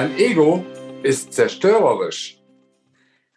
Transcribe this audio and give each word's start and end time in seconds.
Dein 0.00 0.16
Ego 0.18 0.64
ist 1.02 1.34
zerstörerisch. 1.34 2.38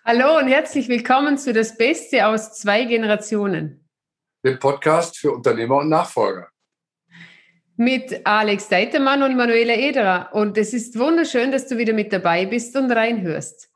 Hallo 0.06 0.38
und 0.38 0.48
herzlich 0.48 0.88
willkommen 0.88 1.38
zu 1.38 1.52
Das 1.52 1.76
Beste 1.76 2.26
aus 2.26 2.54
zwei 2.54 2.86
Generationen. 2.86 3.86
Dem 4.46 4.60
Podcast 4.60 5.18
für 5.18 5.34
Unternehmer 5.34 5.80
und 5.80 5.90
Nachfolger. 5.90 6.48
Mit 7.76 8.26
Alex 8.26 8.70
Deitermann 8.70 9.23
und 9.23 9.36
Manuela 9.36 9.73
Ederer. 9.73 10.30
Und 10.32 10.58
es 10.58 10.73
ist 10.73 10.98
wunderschön, 10.98 11.52
dass 11.52 11.68
du 11.68 11.78
wieder 11.78 11.91
mit 11.91 12.14
dabei 12.14 12.46
bist 12.46 12.77
und 12.77 12.90
reinhörst. 12.90 13.70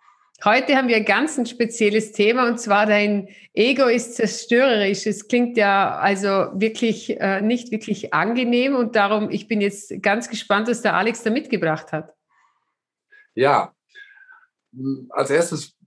Heute 0.45 0.77
haben 0.77 0.87
wir 0.87 0.95
ein 0.95 1.03
ganz 1.03 1.37
ein 1.37 1.45
spezielles 1.45 2.13
Thema 2.13 2.47
und 2.47 2.57
zwar 2.57 2.85
dein 2.85 3.27
Ego 3.53 3.87
ist 3.87 4.15
zerstörerisch. 4.15 5.05
Es 5.07 5.27
klingt 5.27 5.57
ja 5.57 5.97
also 5.97 6.29
wirklich 6.53 7.19
äh, 7.19 7.41
nicht 7.41 7.69
wirklich 7.69 8.13
angenehm 8.13 8.77
und 8.77 8.95
darum, 8.95 9.29
ich 9.29 9.49
bin 9.49 9.59
jetzt 9.59 10.01
ganz 10.01 10.29
gespannt, 10.29 10.69
was 10.69 10.81
der 10.81 10.93
Alex 10.93 11.23
da 11.23 11.31
mitgebracht 11.31 11.91
hat. 11.91 12.16
Ja, 13.37 13.71
als 15.11 15.29
erstes 15.29 15.77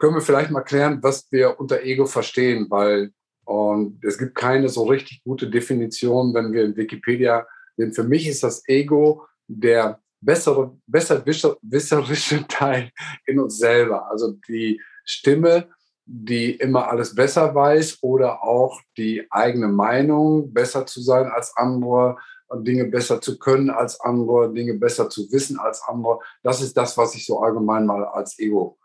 können 0.00 0.14
wir 0.14 0.20
vielleicht 0.20 0.50
mal 0.50 0.62
klären, 0.62 1.00
was 1.02 1.30
wir 1.30 1.60
unter 1.60 1.82
Ego 1.82 2.04
verstehen, 2.04 2.66
weil 2.68 3.12
und 3.44 4.04
es 4.04 4.18
gibt 4.18 4.34
keine 4.34 4.68
so 4.68 4.84
richtig 4.84 5.22
gute 5.22 5.48
Definition, 5.48 6.34
wenn 6.34 6.52
wir 6.52 6.64
in 6.64 6.76
Wikipedia, 6.76 7.46
denn 7.78 7.92
für 7.92 8.02
mich 8.02 8.26
ist 8.26 8.42
das 8.42 8.66
Ego 8.68 9.24
der 9.46 10.00
bessere, 10.20 10.76
besserwisserische 10.86 12.46
Teil 12.48 12.90
in 13.24 13.38
uns 13.38 13.58
selber. 13.58 14.10
Also 14.10 14.32
die 14.48 14.80
Stimme, 15.04 15.68
die 16.04 16.56
immer 16.56 16.88
alles 16.88 17.14
besser 17.14 17.54
weiß 17.54 17.98
oder 18.02 18.42
auch 18.42 18.80
die 18.96 19.26
eigene 19.30 19.68
Meinung, 19.68 20.52
besser 20.52 20.86
zu 20.86 21.00
sein 21.00 21.26
als 21.26 21.56
andere, 21.56 22.18
Dinge 22.54 22.84
besser 22.86 23.20
zu 23.20 23.38
können 23.38 23.70
als 23.70 24.00
andere, 24.00 24.52
Dinge 24.52 24.74
besser 24.74 25.08
zu 25.08 25.30
wissen 25.30 25.58
als 25.58 25.82
andere. 25.82 26.18
Das 26.42 26.60
ist 26.60 26.76
das, 26.76 26.96
was 26.96 27.14
ich 27.14 27.26
so 27.26 27.40
allgemein 27.40 27.86
mal 27.86 28.04
als 28.04 28.38
Ego 28.38 28.78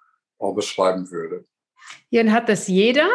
beschreiben 0.53 1.09
würde. 1.09 1.45
Ja, 2.09 2.21
und 2.21 2.31
hat 2.31 2.49
das 2.49 2.67
jeder? 2.67 3.07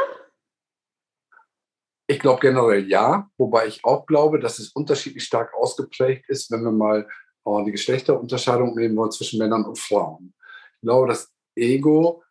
Ich 2.06 2.19
glaube 2.19 2.41
generell 2.41 2.89
ja, 2.89 3.31
wobei 3.39 3.67
ich 3.69 3.84
auch 3.84 4.05
glaube, 4.06 4.41
dass 4.41 4.59
es 4.59 4.73
unterschiedlich 4.73 5.23
stark 5.23 5.55
ausgeprägt 5.55 6.28
ist, 6.28 6.51
wenn 6.51 6.65
wir 6.65 6.73
mal 6.73 7.09
äh, 7.45 7.65
die 7.65 7.71
Geschlechterunterscheidung 7.71 8.75
nehmen 8.75 8.97
wollen 8.97 9.12
zwischen 9.12 9.39
Männern 9.39 9.65
und 9.65 9.78
Frauen. 9.78 10.34
Ich 10.75 10.81
glaube, 10.81 11.09
dass 11.09 11.31
Ego 11.55 12.25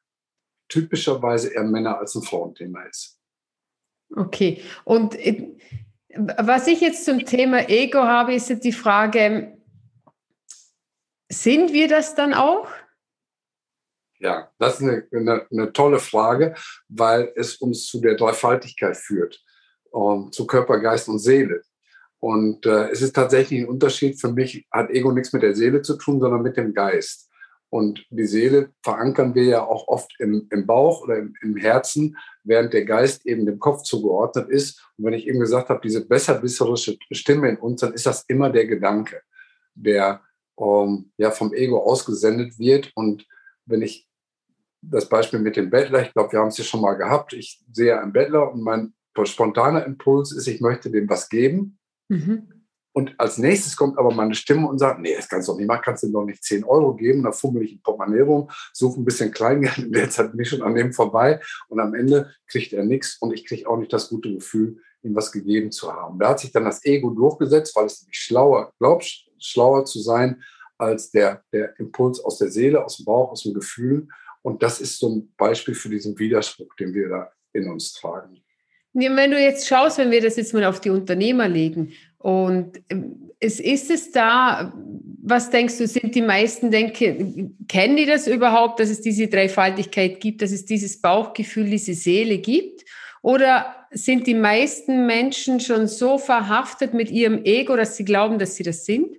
typischerweise 0.68 1.54
eher 1.54 1.64
Männer 1.64 1.98
als 1.98 2.16
ein 2.16 2.24
Frauenthema 2.24 2.84
ist. 2.84 3.20
Okay, 4.16 4.62
und 4.84 5.16
äh, 5.16 5.56
was 6.16 6.68
ich 6.68 6.82
jetzt 6.82 7.06
zum 7.06 7.26
Thema 7.26 7.70
Ego 7.70 8.00
habe, 8.00 8.34
ist 8.34 8.50
die 8.64 8.72
Frage, 8.72 9.58
sind 11.30 11.74
wir 11.74 11.88
das 11.88 12.16
dann 12.16 12.34
auch? 12.34 12.68
Ja, 14.20 14.52
das 14.58 14.80
ist 14.80 14.82
eine, 14.82 15.08
eine, 15.14 15.48
eine 15.50 15.74
tolle 15.74 16.00
Frage, 16.00 16.56
weil 16.90 17.32
es 17.36 17.56
uns 17.58 17.86
zu 17.86 18.02
der 18.02 18.16
Dreifaltigkeit 18.16 18.98
führt, 18.98 19.42
um, 19.92 20.32
zu 20.32 20.46
Körper, 20.46 20.80
Geist 20.80 21.08
und 21.08 21.20
Seele. 21.20 21.62
Und 22.20 22.66
äh, 22.66 22.90
es 22.90 23.02
ist 23.02 23.16
tatsächlich 23.16 23.62
ein 23.62 23.70
Unterschied. 23.70 24.20
Für 24.20 24.32
mich 24.32 24.68
hat 24.72 24.90
Ego 24.90 25.12
nichts 25.12 25.32
mit 25.32 25.42
der 25.42 25.56
Seele 25.56 25.82
zu 25.82 25.96
tun, 25.96 26.20
sondern 26.20 26.42
mit 26.42 26.58
dem 26.58 26.74
Geist. 26.74 27.29
Und 27.70 28.06
die 28.10 28.26
Seele 28.26 28.72
verankern 28.84 29.36
wir 29.36 29.44
ja 29.44 29.66
auch 29.66 29.88
oft 29.88 30.12
im, 30.20 30.48
im 30.52 30.66
Bauch 30.66 31.04
oder 31.04 31.18
im, 31.18 31.36
im, 31.42 31.56
Herzen, 31.56 32.18
während 32.44 32.74
der 32.74 32.86
Geist 32.86 33.26
eben 33.28 33.46
dem 33.46 33.60
Kopf 33.60 33.84
zugeordnet 33.84 34.50
ist. 34.50 34.84
Und 34.98 35.06
wenn 35.06 35.14
ich 35.14 35.28
eben 35.28 35.40
gesagt 35.40 35.70
habe, 35.70 35.82
diese 35.84 36.06
besserwisserische 36.06 36.98
Stimme 37.12 37.50
in 37.50 37.58
uns, 37.58 37.82
dann 37.82 37.94
ist 37.94 38.08
das 38.08 38.24
immer 38.28 38.50
der 38.50 38.66
Gedanke, 38.66 39.22
der 39.76 40.22
ähm, 40.60 41.12
ja 41.18 41.30
vom 41.30 41.54
Ego 41.54 41.84
ausgesendet 41.84 42.58
wird. 42.58 42.92
Und 42.96 43.28
wenn 43.66 43.84
ich 43.84 44.08
das 44.82 45.08
Beispiel 45.08 45.40
mit 45.40 45.56
dem 45.56 45.70
Bettler, 45.70 46.02
ich 46.02 46.14
glaube, 46.14 46.32
wir 46.32 46.40
haben 46.40 46.48
es 46.48 46.58
ja 46.58 46.64
schon 46.64 46.82
mal 46.82 46.96
gehabt, 46.96 47.34
ich 47.34 47.64
sehe 47.72 48.00
einen 48.00 48.14
Bettler 48.14 48.52
und 48.52 48.64
mein 48.64 48.94
spontaner 49.24 49.86
Impuls 49.86 50.32
ist, 50.32 50.48
ich 50.48 50.62
möchte 50.62 50.90
dem 50.90 51.10
was 51.10 51.30
geben. 51.30 51.78
Mhm. 52.08 52.59
Und 53.00 53.18
als 53.18 53.38
nächstes 53.38 53.78
kommt 53.78 53.98
aber 53.98 54.12
meine 54.12 54.36
Stimme 54.36 54.68
und 54.68 54.78
sagt, 54.78 55.00
nee, 55.00 55.16
das 55.16 55.30
kannst 55.30 55.48
du 55.48 55.54
doch 55.54 55.58
nicht 55.58 55.70
machen, 55.70 55.84
kannst 55.86 56.04
du 56.04 56.12
doch 56.12 56.26
nicht 56.26 56.44
10 56.44 56.66
Euro 56.66 56.94
geben. 56.96 57.24
Da 57.24 57.32
fummel 57.32 57.64
ich 57.64 57.72
ein 57.72 57.82
Portemonnaie 57.82 58.24
rum, 58.24 58.50
suche 58.74 59.00
ein 59.00 59.06
bisschen 59.06 59.32
Kleingeld. 59.32 59.78
In 59.78 59.94
der 59.94 60.10
Zeit 60.10 60.32
bin 60.32 60.42
ich 60.42 60.50
schon 60.50 60.62
an 60.62 60.76
dem 60.76 60.92
vorbei. 60.92 61.40
Und 61.70 61.80
am 61.80 61.94
Ende 61.94 62.30
kriegt 62.46 62.74
er 62.74 62.84
nichts 62.84 63.16
und 63.22 63.32
ich 63.32 63.46
kriege 63.46 63.70
auch 63.70 63.78
nicht 63.78 63.94
das 63.94 64.10
gute 64.10 64.34
Gefühl, 64.34 64.82
ihm 65.02 65.16
was 65.16 65.32
gegeben 65.32 65.72
zu 65.72 65.94
haben. 65.94 66.20
Da 66.20 66.28
hat 66.28 66.42
sich 66.42 66.52
dann 66.52 66.66
das 66.66 66.84
Ego 66.84 67.12
durchgesetzt, 67.12 67.74
weil 67.78 67.86
es 67.86 68.02
nämlich 68.02 68.18
schlauer, 68.18 68.74
glaubt, 68.80 69.06
schlauer 69.38 69.86
zu 69.86 70.02
sein 70.02 70.44
als 70.78 71.10
der, 71.10 71.42
der 71.54 71.80
Impuls 71.80 72.20
aus 72.20 72.38
der 72.38 72.52
Seele, 72.52 72.84
aus 72.84 72.98
dem 72.98 73.06
Bauch, 73.06 73.32
aus 73.32 73.44
dem 73.44 73.54
Gefühl. 73.54 74.10
Und 74.42 74.62
das 74.62 74.82
ist 74.82 75.00
so 75.00 75.08
ein 75.08 75.34
Beispiel 75.38 75.74
für 75.74 75.88
diesen 75.88 76.20
Widerspruch, 76.20 76.76
den 76.76 76.94
wir 76.94 77.08
da 77.08 77.32
in 77.54 77.70
uns 77.70 77.94
tragen. 77.94 78.44
Wenn 78.94 79.32
du 79.32 79.40
jetzt 79.40 79.68
schaust, 79.68 79.98
wenn 79.98 80.12
wir 80.12 80.22
das 80.22 80.36
jetzt 80.36 80.54
mal 80.54 80.66
auf 80.66 80.82
die 80.82 80.90
Unternehmer 80.90 81.48
legen 81.48 81.94
und 82.18 82.82
ähm, 82.90 83.30
es 83.40 83.60
ist 83.60 83.90
es 83.90 84.12
da, 84.12 84.74
was 85.22 85.50
denkst 85.50 85.78
du, 85.78 85.88
sind 85.88 86.14
die 86.16 86.22
meisten, 86.22 86.72
denke, 86.72 87.52
kennen 87.68 87.96
die 87.96 88.06
das 88.06 88.28
überhaupt, 88.28 88.80
dass 88.80 88.90
es 88.90 89.02
diese 89.02 89.28
Dreifaltigkeit 89.28 90.20
gibt, 90.20 90.42
dass 90.42 90.52
es 90.52 90.66
dieses 90.66 91.00
Bauchgefühl, 91.00 91.70
diese 91.70 91.94
Seele 91.94 92.40
gibt? 92.40 92.84
Oder 93.22 93.76
sind 93.92 94.28
die 94.28 94.34
meisten 94.34 95.06
Menschen 95.06 95.60
schon 95.60 95.88
so 95.88 96.18
verhaftet 96.18 96.94
mit 96.94 97.12
ihrem 97.12 97.44
Ego, 97.46 97.76
dass 97.76 97.96
sie 97.96 98.06
glauben, 98.06 98.40
dass 98.40 98.56
sie 98.56 98.64
das 98.64 98.86
sind? 98.86 99.16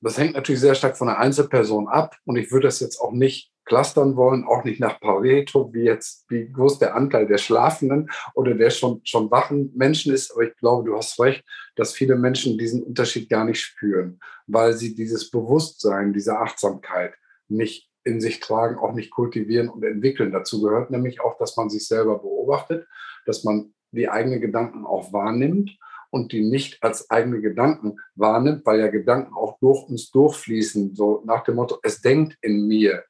Das 0.00 0.16
hängt 0.18 0.34
natürlich 0.34 0.60
sehr 0.60 0.74
stark 0.74 0.96
von 0.96 1.08
der 1.08 1.18
Einzelperson 1.18 1.88
ab 1.88 2.16
und 2.24 2.36
ich 2.36 2.50
würde 2.50 2.68
das 2.68 2.80
jetzt 2.80 2.98
auch 3.00 3.12
nicht 3.12 3.52
clustern 3.70 4.16
wollen, 4.16 4.44
auch 4.44 4.64
nicht 4.64 4.80
nach 4.80 4.98
Pareto, 4.98 5.72
wie 5.72 5.84
jetzt, 5.84 6.28
wie 6.28 6.50
groß 6.50 6.80
der 6.80 6.96
Anteil 6.96 7.28
der 7.28 7.38
schlafenden 7.38 8.10
oder 8.34 8.54
der 8.54 8.70
schon, 8.70 9.00
schon 9.04 9.30
wachen 9.30 9.70
Menschen 9.76 10.12
ist. 10.12 10.32
Aber 10.32 10.42
ich 10.42 10.56
glaube, 10.56 10.90
du 10.90 10.96
hast 10.96 11.20
recht, 11.20 11.44
dass 11.76 11.94
viele 11.94 12.16
Menschen 12.16 12.58
diesen 12.58 12.82
Unterschied 12.82 13.30
gar 13.30 13.44
nicht 13.44 13.60
spüren, 13.60 14.18
weil 14.48 14.72
sie 14.72 14.96
dieses 14.96 15.30
Bewusstsein, 15.30 16.12
diese 16.12 16.36
Achtsamkeit 16.36 17.14
nicht 17.46 17.88
in 18.02 18.20
sich 18.20 18.40
tragen, 18.40 18.76
auch 18.76 18.92
nicht 18.92 19.12
kultivieren 19.12 19.68
und 19.68 19.84
entwickeln. 19.84 20.32
Dazu 20.32 20.60
gehört 20.60 20.90
nämlich 20.90 21.20
auch, 21.20 21.38
dass 21.38 21.56
man 21.56 21.70
sich 21.70 21.86
selber 21.86 22.18
beobachtet, 22.18 22.88
dass 23.24 23.44
man 23.44 23.72
die 23.92 24.08
eigenen 24.08 24.40
Gedanken 24.40 24.84
auch 24.84 25.12
wahrnimmt 25.12 25.78
und 26.10 26.32
die 26.32 26.42
nicht 26.42 26.82
als 26.82 27.08
eigene 27.08 27.40
Gedanken 27.40 27.98
wahrnimmt, 28.16 28.66
weil 28.66 28.80
ja 28.80 28.88
Gedanken 28.88 29.32
auch 29.32 29.60
durch 29.60 29.88
uns 29.88 30.10
durchfließen, 30.10 30.96
so 30.96 31.22
nach 31.24 31.44
dem 31.44 31.54
Motto, 31.54 31.78
es 31.84 32.00
denkt 32.00 32.36
in 32.40 32.66
mir 32.66 33.04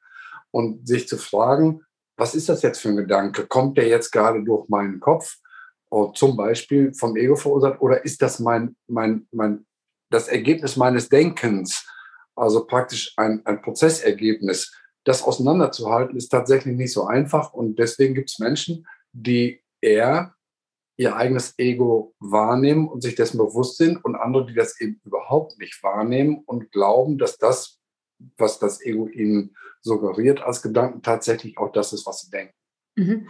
und 0.51 0.87
sich 0.87 1.07
zu 1.07 1.17
fragen, 1.17 1.81
was 2.17 2.35
ist 2.35 2.49
das 2.49 2.61
jetzt 2.61 2.79
für 2.79 2.89
ein 2.89 2.97
Gedanke? 2.97 3.47
Kommt 3.47 3.77
der 3.77 3.87
jetzt 3.87 4.11
gerade 4.11 4.43
durch 4.43 4.67
meinen 4.69 4.99
Kopf, 4.99 5.37
oder 5.89 6.13
zum 6.13 6.37
Beispiel 6.37 6.93
vom 6.93 7.17
Ego 7.17 7.35
verursacht, 7.35 7.81
oder 7.81 8.05
ist 8.05 8.21
das 8.21 8.39
mein, 8.39 8.75
mein, 8.87 9.27
mein, 9.31 9.65
das 10.09 10.27
Ergebnis 10.27 10.77
meines 10.77 11.09
Denkens, 11.09 11.85
also 12.35 12.65
praktisch 12.65 13.13
ein, 13.17 13.45
ein 13.45 13.61
Prozessergebnis? 13.61 14.73
Das 15.03 15.23
auseinanderzuhalten 15.23 16.15
ist 16.15 16.29
tatsächlich 16.29 16.77
nicht 16.77 16.93
so 16.93 17.05
einfach 17.05 17.53
und 17.53 17.77
deswegen 17.79 18.13
gibt 18.13 18.29
es 18.29 18.39
Menschen, 18.39 18.87
die 19.11 19.61
eher 19.81 20.35
ihr 20.97 21.15
eigenes 21.15 21.57
Ego 21.57 22.13
wahrnehmen 22.19 22.87
und 22.87 23.01
sich 23.01 23.15
dessen 23.15 23.39
bewusst 23.39 23.77
sind 23.77 24.03
und 24.05 24.15
andere, 24.15 24.45
die 24.45 24.53
das 24.53 24.79
eben 24.79 25.01
überhaupt 25.03 25.57
nicht 25.57 25.81
wahrnehmen 25.81 26.43
und 26.45 26.71
glauben, 26.71 27.17
dass 27.17 27.37
das, 27.37 27.79
was 28.37 28.59
das 28.59 28.81
Ego 28.81 29.07
ihnen 29.07 29.55
suggeriert 29.81 30.41
als 30.41 30.61
Gedanken, 30.61 31.01
tatsächlich 31.01 31.57
auch 31.57 31.71
das 31.71 31.93
ist, 31.93 32.05
was 32.05 32.21
sie 32.21 32.31
denken. 32.31 32.53
Mhm. 32.95 33.27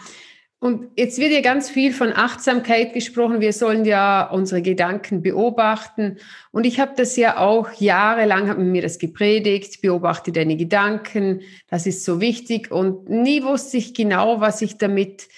Und 0.63 0.91
jetzt 0.95 1.17
wird 1.17 1.31
ja 1.31 1.41
ganz 1.41 1.71
viel 1.71 1.91
von 1.91 2.13
Achtsamkeit 2.13 2.93
gesprochen. 2.93 3.41
Wir 3.41 3.51
sollen 3.51 3.83
ja 3.83 4.29
unsere 4.29 4.61
Gedanken 4.61 5.23
beobachten. 5.23 6.17
Und 6.51 6.65
ich 6.65 6.79
habe 6.79 6.93
das 6.95 7.15
ja 7.15 7.37
auch 7.37 7.71
jahrelang, 7.73 8.47
hat 8.47 8.59
mir 8.59 8.83
das 8.83 8.99
gepredigt, 8.99 9.81
beobachte 9.81 10.31
deine 10.31 10.57
Gedanken, 10.57 11.41
das 11.67 11.87
ist 11.87 12.05
so 12.05 12.21
wichtig. 12.21 12.69
Und 12.69 13.09
nie 13.09 13.43
wusste 13.43 13.77
ich 13.77 13.95
genau, 13.95 14.39
was 14.39 14.61
ich 14.61 14.77
damit 14.77 15.29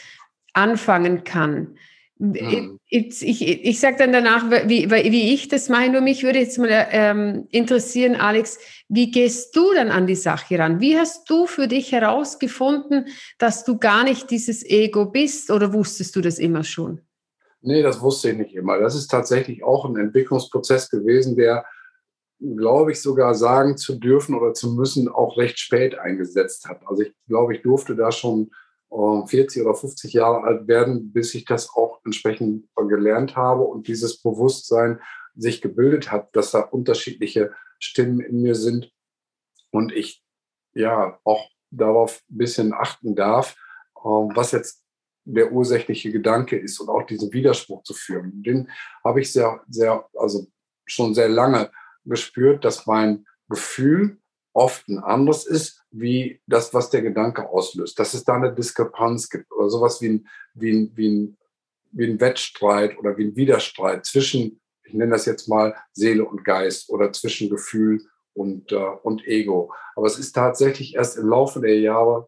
anfangen 0.52 1.24
kann. 1.24 1.78
Mhm. 2.20 2.80
Ich, 2.88 3.22
ich, 3.22 3.66
ich 3.66 3.80
sage 3.80 3.98
dann 3.98 4.14
danach, 4.14 4.50
wie, 4.68 4.90
wie 4.90 5.34
ich 5.34 5.48
das 5.48 5.68
mache. 5.68 5.90
Nur 5.90 6.02
mich 6.02 6.24
würde 6.24 6.40
jetzt 6.40 6.58
mal 6.58 6.70
ähm, 6.92 7.48
interessieren, 7.50 8.16
Alex, 8.16 8.60
wie 8.88 9.12
gehst 9.12 9.56
du 9.56 9.74
dann 9.74 9.90
an 9.90 10.06
die 10.06 10.16
Sache 10.16 10.60
ran? 10.60 10.80
Wie 10.80 10.98
hast 10.98 11.30
du 11.30 11.48
für 11.48 11.68
dich 11.68 11.92
herausgefunden, 11.92 13.08
dass 13.40 13.66
du 13.66 13.78
gar 13.78 14.04
nicht 14.04 14.30
dieses 14.30 14.64
Ego 14.64 15.06
bist 15.06 15.50
oder 15.50 15.74
wusstest 15.74 16.16
du 16.16 16.22
das 16.22 16.38
immer 16.38 16.64
schon? 16.64 17.02
Nee, 17.62 17.82
das 17.82 18.02
wusste 18.02 18.30
ich 18.30 18.38
nicht 18.38 18.56
immer. 18.56 18.78
Das 18.78 18.94
ist 18.94 19.08
tatsächlich 19.08 19.64
auch 19.64 19.86
ein 19.86 19.96
Entwicklungsprozess 19.96 20.90
gewesen, 20.90 21.36
der, 21.36 21.66
glaube 22.40 22.92
ich, 22.92 23.02
sogar 23.02 23.34
sagen 23.34 23.78
zu 23.78 23.98
dürfen 23.98 24.36
oder 24.36 24.54
zu 24.54 24.74
müssen, 24.74 25.08
auch 25.08 25.38
recht 25.38 25.58
spät 25.60 25.98
eingesetzt 25.98 26.68
hat. 26.68 26.82
Also 26.86 27.04
ich 27.04 27.14
glaube, 27.28 27.56
ich 27.56 27.62
durfte 27.62 27.96
da 27.96 28.12
schon 28.12 28.52
40 28.94 29.64
oder 29.64 29.74
50 29.74 30.14
Jahre 30.14 30.44
alt 30.44 30.68
werden, 30.68 31.12
bis 31.12 31.34
ich 31.34 31.46
das 31.46 31.70
auch 31.70 32.00
entsprechend 32.06 32.68
gelernt 32.76 33.36
habe 33.36 33.64
und 33.64 33.88
dieses 33.88 34.22
Bewusstsein 34.22 35.00
sich 35.36 35.62
gebildet 35.62 36.12
hat, 36.12 36.36
dass 36.36 36.52
da 36.52 36.60
unterschiedliche 36.60 37.54
Stimmen 37.80 38.20
in 38.20 38.42
mir 38.42 38.56
sind 38.56 38.92
und 39.72 39.92
ich 39.92 40.24
ja 40.74 41.20
auch 41.24 41.50
darauf 41.72 42.22
ein 42.30 42.38
bisschen 42.38 42.74
achten 42.74 43.16
darf, 43.16 43.56
ähm, 43.98 44.32
was 44.36 44.52
jetzt 44.52 44.84
der 45.26 45.52
ursächliche 45.52 46.12
Gedanke 46.12 46.58
ist 46.58 46.80
und 46.80 46.90
auch 46.90 47.04
diesen 47.04 47.32
Widerspruch 47.34 47.84
zu 47.84 47.94
führen. 47.94 48.44
Den 48.44 48.70
habe 49.04 49.22
ich 49.22 49.32
sehr, 49.32 49.62
sehr, 49.70 50.08
also 50.16 50.48
schon 50.86 51.16
sehr 51.16 51.30
lange 51.30 51.72
gespürt, 52.06 52.66
dass 52.66 52.86
mein 52.86 53.26
Gefühl 53.50 54.20
oft 54.54 54.88
ein 54.88 55.00
anderes 55.00 55.46
ist, 55.46 55.84
wie 55.92 56.42
das, 56.48 56.74
was 56.74 56.90
der 56.90 57.02
Gedanke 57.02 57.50
auslöst. 57.50 58.00
Dass 58.00 58.14
es 58.14 58.24
da 58.24 58.36
eine 58.36 58.54
Diskrepanz 58.54 59.30
gibt 59.30 59.52
oder 59.52 59.70
sowas 59.70 60.02
wie 60.02 60.10
ein, 60.10 60.28
wie 60.54 60.72
ein, 60.72 60.92
wie 60.96 61.10
ein, 61.10 61.38
wie 61.92 62.06
ein 62.06 62.20
Wettstreit 62.20 62.98
oder 62.98 63.18
wie 63.18 63.26
ein 63.26 63.36
Widerstreit 63.36 64.06
zwischen, 64.06 64.60
ich 64.84 64.94
nenne 64.94 65.12
das 65.12 65.26
jetzt 65.26 65.48
mal 65.48 65.76
Seele 65.92 66.26
und 66.26 66.44
Geist 66.44 66.90
oder 66.90 67.12
zwischen 67.12 67.50
Gefühl 67.50 68.02
und, 68.34 68.72
äh, 68.72 68.76
und 68.76 69.26
Ego. 69.28 69.74
Aber 69.96 70.08
es 70.08 70.18
ist 70.18 70.34
tatsächlich 70.34 70.96
erst 70.96 71.18
im 71.18 71.28
Laufe 71.28 71.60
der 71.60 71.80
Jahre 71.80 72.28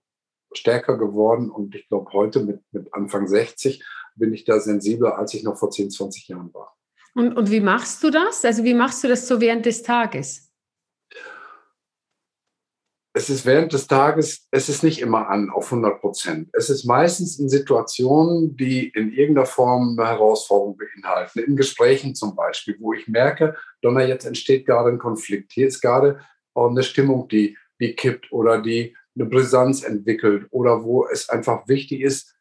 stärker 0.53 0.97
geworden 0.97 1.49
und 1.49 1.75
ich 1.75 1.87
glaube, 1.87 2.11
heute 2.13 2.41
mit, 2.43 2.61
mit 2.71 2.93
Anfang 2.93 3.27
60 3.27 3.83
bin 4.15 4.33
ich 4.33 4.45
da 4.45 4.59
sensibler, 4.59 5.17
als 5.17 5.33
ich 5.33 5.43
noch 5.43 5.57
vor 5.57 5.71
10, 5.71 5.91
20 5.91 6.27
Jahren 6.29 6.53
war. 6.53 6.75
Und, 7.13 7.35
und 7.35 7.51
wie 7.51 7.61
machst 7.61 8.03
du 8.03 8.09
das? 8.09 8.45
Also 8.45 8.63
wie 8.63 8.73
machst 8.73 9.03
du 9.03 9.07
das 9.07 9.27
so 9.27 9.41
während 9.41 9.65
des 9.65 9.83
Tages? 9.83 10.44
Es 13.17 13.29
ist 13.29 13.45
während 13.45 13.71
des 13.71 13.87
Tages, 13.87 14.45
es 14.51 14.67
ist 14.67 14.83
nicht 14.83 14.99
immer 14.99 15.29
an 15.29 15.49
auf 15.49 15.71
100 15.71 16.01
Prozent. 16.01 16.49
Es 16.51 16.69
ist 16.69 16.83
meistens 16.83 17.39
in 17.39 17.47
Situationen, 17.47 18.57
die 18.57 18.89
in 18.89 19.13
irgendeiner 19.13 19.45
Form 19.45 19.97
eine 19.97 20.09
Herausforderung 20.09 20.77
beinhalten. 20.77 21.39
In 21.39 21.55
Gesprächen 21.55 22.13
zum 22.13 22.35
Beispiel, 22.35 22.75
wo 22.81 22.91
ich 22.91 23.07
merke, 23.07 23.55
Donner, 23.81 24.05
jetzt 24.05 24.25
entsteht 24.25 24.65
gerade 24.65 24.89
ein 24.89 24.97
Konflikt. 24.97 25.53
Hier 25.53 25.65
ist 25.65 25.79
gerade 25.79 26.19
eine 26.55 26.83
Stimmung, 26.83 27.29
die, 27.29 27.57
die 27.79 27.95
kippt 27.95 28.33
oder 28.33 28.61
die 28.61 28.97
eine 29.15 29.29
Brisanz 29.29 29.85
entwickelt 29.85 30.47
oder 30.49 30.83
wo 30.83 31.07
es 31.07 31.29
einfach 31.29 31.69
wichtig 31.69 32.01
ist, 32.01 32.35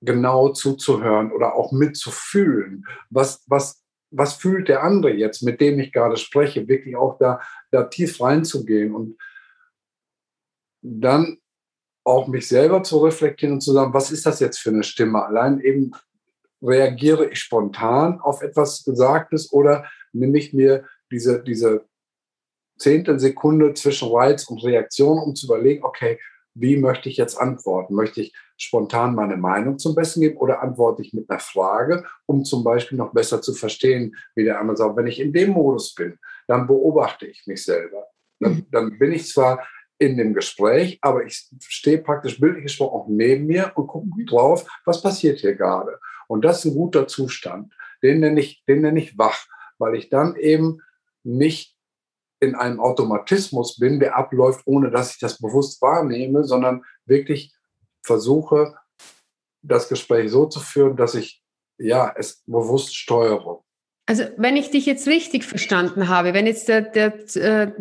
genau 0.00 0.48
zuzuhören 0.54 1.32
oder 1.32 1.54
auch 1.54 1.70
mitzufühlen. 1.70 2.86
Was, 3.10 3.44
was, 3.46 3.84
was 4.10 4.32
fühlt 4.32 4.68
der 4.68 4.84
andere 4.84 5.12
jetzt, 5.12 5.42
mit 5.42 5.60
dem 5.60 5.78
ich 5.80 5.92
gerade 5.92 6.16
spreche, 6.16 6.66
wirklich 6.66 6.96
auch 6.96 7.18
da, 7.18 7.42
da 7.70 7.84
tief 7.84 8.22
reinzugehen 8.22 8.94
und 8.94 9.18
dann 10.84 11.38
auch 12.04 12.28
mich 12.28 12.46
selber 12.46 12.82
zu 12.82 12.98
reflektieren 12.98 13.54
und 13.54 13.60
zu 13.62 13.72
sagen, 13.72 13.94
was 13.94 14.10
ist 14.10 14.26
das 14.26 14.38
jetzt 14.38 14.58
für 14.58 14.70
eine 14.70 14.82
Stimme? 14.82 15.24
Allein 15.24 15.60
eben 15.60 15.92
reagiere 16.62 17.28
ich 17.30 17.40
spontan 17.40 18.20
auf 18.20 18.42
etwas 18.42 18.84
Gesagtes 18.84 19.52
oder 19.52 19.86
nehme 20.12 20.38
ich 20.38 20.52
mir 20.52 20.84
diese, 21.10 21.42
diese 21.42 21.86
Zehntelsekunde 22.78 23.72
zwischen 23.74 24.12
Reiz 24.12 24.44
und 24.44 24.62
Reaktion, 24.62 25.18
um 25.18 25.34
zu 25.34 25.46
überlegen, 25.46 25.84
okay, 25.84 26.18
wie 26.54 26.76
möchte 26.76 27.08
ich 27.08 27.16
jetzt 27.16 27.36
antworten? 27.36 27.94
Möchte 27.94 28.20
ich 28.20 28.34
spontan 28.56 29.14
meine 29.14 29.36
Meinung 29.36 29.78
zum 29.78 29.94
Besten 29.94 30.20
geben 30.20 30.36
oder 30.36 30.62
antworte 30.62 31.02
ich 31.02 31.12
mit 31.12 31.28
einer 31.28 31.40
Frage, 31.40 32.04
um 32.26 32.44
zum 32.44 32.62
Beispiel 32.62 32.96
noch 32.96 33.12
besser 33.12 33.42
zu 33.42 33.54
verstehen, 33.54 34.14
wie 34.34 34.44
der 34.44 34.60
andere 34.60 34.76
sagt, 34.76 34.96
wenn 34.96 35.06
ich 35.06 35.20
in 35.20 35.32
dem 35.32 35.50
Modus 35.50 35.94
bin, 35.94 36.18
dann 36.46 36.66
beobachte 36.66 37.26
ich 37.26 37.46
mich 37.46 37.64
selber. 37.64 38.06
Dann, 38.38 38.52
mhm. 38.52 38.66
dann 38.70 38.98
bin 38.98 39.12
ich 39.12 39.28
zwar 39.28 39.66
in 40.04 40.16
dem 40.16 40.34
Gespräch, 40.34 40.98
aber 41.00 41.24
ich 41.24 41.48
stehe 41.60 41.98
praktisch 41.98 42.38
bildlich 42.40 42.64
gesprochen 42.64 42.94
auch 42.94 43.08
neben 43.08 43.46
mir 43.46 43.72
und 43.74 43.86
gucke 43.86 44.08
drauf, 44.26 44.66
was 44.84 45.02
passiert 45.02 45.40
hier 45.40 45.54
gerade. 45.54 45.98
Und 46.28 46.44
das 46.44 46.58
ist 46.58 46.72
ein 46.72 46.76
guter 46.76 47.06
Zustand. 47.06 47.72
Den 48.02 48.20
nenne 48.20 48.40
ich, 48.40 48.64
den 48.66 48.82
nenne 48.82 49.00
ich 49.00 49.16
wach, 49.18 49.46
weil 49.78 49.94
ich 49.94 50.10
dann 50.10 50.36
eben 50.36 50.80
nicht 51.22 51.74
in 52.40 52.54
einem 52.54 52.80
Automatismus 52.80 53.78
bin, 53.78 54.00
der 54.00 54.16
abläuft, 54.16 54.62
ohne 54.66 54.90
dass 54.90 55.12
ich 55.12 55.18
das 55.18 55.38
bewusst 55.38 55.80
wahrnehme, 55.80 56.44
sondern 56.44 56.84
wirklich 57.06 57.54
versuche, 58.02 58.74
das 59.62 59.88
Gespräch 59.88 60.30
so 60.30 60.46
zu 60.46 60.60
führen, 60.60 60.96
dass 60.96 61.14
ich 61.14 61.42
ja 61.78 62.12
es 62.16 62.42
bewusst 62.46 62.94
steuere. 62.94 63.62
Also 64.06 64.24
wenn 64.36 64.56
ich 64.56 64.70
dich 64.70 64.84
jetzt 64.84 65.06
richtig 65.08 65.44
verstanden 65.44 66.08
habe, 66.08 66.34
wenn 66.34 66.46
jetzt 66.46 66.68
der, 66.68 66.82
der 66.82 67.14
äh, 67.36 67.72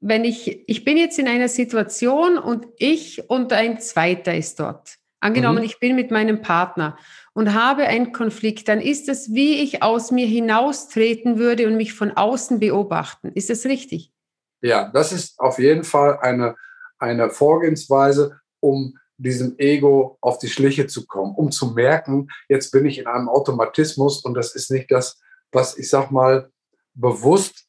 wenn 0.00 0.24
ich, 0.24 0.68
ich 0.68 0.84
bin 0.84 0.96
jetzt 0.96 1.18
in 1.18 1.28
einer 1.28 1.48
Situation 1.48 2.38
und 2.38 2.66
ich 2.78 3.28
und 3.28 3.52
ein 3.52 3.80
Zweiter 3.80 4.34
ist 4.34 4.60
dort. 4.60 4.96
Angenommen, 5.20 5.58
mhm. 5.58 5.64
ich 5.64 5.80
bin 5.80 5.96
mit 5.96 6.10
meinem 6.10 6.42
Partner 6.42 6.98
und 7.32 7.54
habe 7.54 7.84
einen 7.84 8.12
Konflikt, 8.12 8.68
dann 8.68 8.80
ist 8.80 9.08
es, 9.08 9.32
wie 9.34 9.62
ich 9.62 9.82
aus 9.82 10.10
mir 10.10 10.26
hinaustreten 10.26 11.38
würde 11.38 11.66
und 11.66 11.76
mich 11.76 11.94
von 11.94 12.12
außen 12.12 12.60
beobachten. 12.60 13.32
Ist 13.34 13.50
das 13.50 13.64
richtig? 13.64 14.12
Ja, 14.60 14.90
das 14.92 15.12
ist 15.12 15.38
auf 15.38 15.58
jeden 15.58 15.84
Fall 15.84 16.18
eine, 16.20 16.54
eine 16.98 17.30
Vorgehensweise, 17.30 18.40
um 18.60 18.98
diesem 19.18 19.58
Ego 19.58 20.18
auf 20.20 20.38
die 20.38 20.48
Schliche 20.48 20.86
zu 20.86 21.06
kommen, 21.06 21.34
um 21.34 21.50
zu 21.50 21.72
merken, 21.72 22.28
jetzt 22.48 22.70
bin 22.70 22.84
ich 22.84 22.98
in 22.98 23.06
einem 23.06 23.28
Automatismus 23.28 24.22
und 24.24 24.34
das 24.34 24.54
ist 24.54 24.70
nicht 24.70 24.90
das, 24.90 25.20
was 25.52 25.78
ich 25.78 25.88
sag 25.88 26.10
mal 26.10 26.50
bewusst 26.94 27.65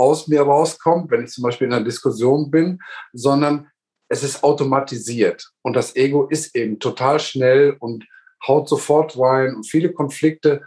aus 0.00 0.28
mir 0.28 0.42
rauskommt, 0.42 1.10
wenn 1.10 1.24
ich 1.24 1.30
zum 1.30 1.44
Beispiel 1.44 1.66
in 1.66 1.74
einer 1.74 1.84
Diskussion 1.84 2.50
bin, 2.50 2.80
sondern 3.12 3.68
es 4.08 4.24
ist 4.24 4.42
automatisiert 4.42 5.52
und 5.62 5.74
das 5.74 5.94
Ego 5.94 6.26
ist 6.26 6.56
eben 6.56 6.80
total 6.80 7.20
schnell 7.20 7.76
und 7.78 8.06
haut 8.46 8.68
sofort 8.68 9.18
rein 9.18 9.54
und 9.54 9.66
viele 9.66 9.92
Konflikte 9.92 10.62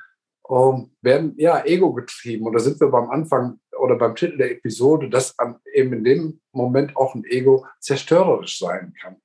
ähm, 0.49 0.91
werden 1.01 1.33
ja 1.37 1.65
ego 1.65 1.93
getrieben. 1.93 2.45
Und 2.45 2.53
da 2.53 2.59
sind 2.59 2.79
wir 2.79 2.89
beim 2.89 3.09
Anfang 3.09 3.59
oder 3.77 3.95
beim 3.95 4.15
Titel 4.15 4.37
der 4.37 4.51
Episode, 4.51 5.09
dass 5.09 5.35
eben 5.73 5.93
in 5.93 6.03
dem 6.03 6.41
Moment 6.51 6.95
auch 6.95 7.15
ein 7.15 7.25
Ego 7.25 7.65
zerstörerisch 7.79 8.59
sein 8.59 8.93
kann. 9.01 9.17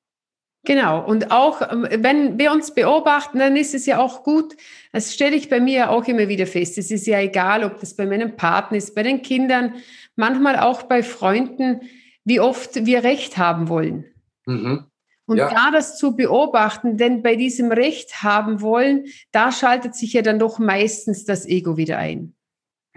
Genau. 0.69 1.03
Und 1.03 1.31
auch, 1.31 1.63
ähm, 1.63 1.89
wenn 1.91 2.39
wir 2.39 2.53
uns 2.53 2.75
beobachten, 2.75 3.39
dann 3.39 3.57
ist 3.57 3.75
es 3.75 3.87
ja 3.87 3.99
auch 3.99 4.23
gut, 4.23 4.55
das 4.93 5.15
stelle 5.15 5.35
ich 5.35 5.49
bei 5.49 5.61
mir 5.61 5.89
auch 5.89 6.07
immer 6.07 6.29
wieder 6.29 6.47
fest. 6.47 6.77
Es 6.77 6.91
ist 6.91 7.07
ja 7.07 7.21
egal, 7.21 7.65
ob 7.65 7.81
das 7.81 7.97
bei 7.97 8.05
meinem 8.05 8.37
Partner 8.37 8.77
ist, 8.77 8.95
bei 8.95 9.03
den 9.03 9.23
Kindern, 9.23 9.77
manchmal 10.15 10.59
auch 10.59 10.83
bei 10.83 11.03
Freunden, 11.03 11.81
wie 12.23 12.39
oft 12.39 12.85
wir 12.85 13.03
Recht 13.03 13.39
haben 13.39 13.71
wollen. 13.71 14.05
Mhm. 14.45 14.85
Und 15.25 15.39
ja. 15.39 15.49
da 15.49 15.71
das 15.71 15.97
zu 15.97 16.15
beobachten, 16.15 16.99
denn 16.99 17.23
bei 17.23 17.37
diesem 17.37 17.73
Recht 17.73 18.23
haben 18.23 18.61
wollen, 18.61 19.07
da 19.33 19.53
schaltet 19.53 19.95
sich 19.95 20.13
ja 20.13 20.21
dann 20.21 20.39
doch 20.39 20.59
meistens 20.59 21.25
das 21.25 21.47
Ego 21.47 21.79
wieder 21.79 21.97
ein. 21.97 22.35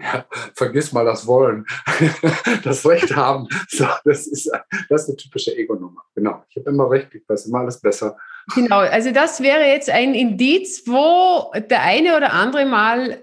Ja, 0.02 0.26
vergiss 0.54 0.92
mal 0.92 1.04
das 1.04 1.26
Wollen. 1.26 1.64
Das 2.64 2.86
Recht 2.86 3.14
haben, 3.16 3.48
so, 3.68 3.86
das, 4.04 4.26
ist, 4.26 4.50
das 4.88 5.02
ist 5.02 5.08
eine 5.08 5.16
typische 5.16 5.56
Ego-Nummer. 5.56 6.02
Genau. 6.14 6.44
Ich 6.48 6.56
habe 6.56 6.70
immer 6.70 6.90
Recht, 6.90 7.14
ich 7.14 7.28
weiß 7.28 7.46
immer 7.46 7.60
alles 7.60 7.80
besser. 7.80 8.16
Genau, 8.54 8.78
also 8.78 9.10
das 9.12 9.40
wäre 9.40 9.64
jetzt 9.66 9.90
ein 9.90 10.14
Indiz, 10.14 10.82
wo 10.86 11.52
der 11.58 11.82
eine 11.82 12.16
oder 12.16 12.32
andere 12.32 12.66
mal 12.66 13.22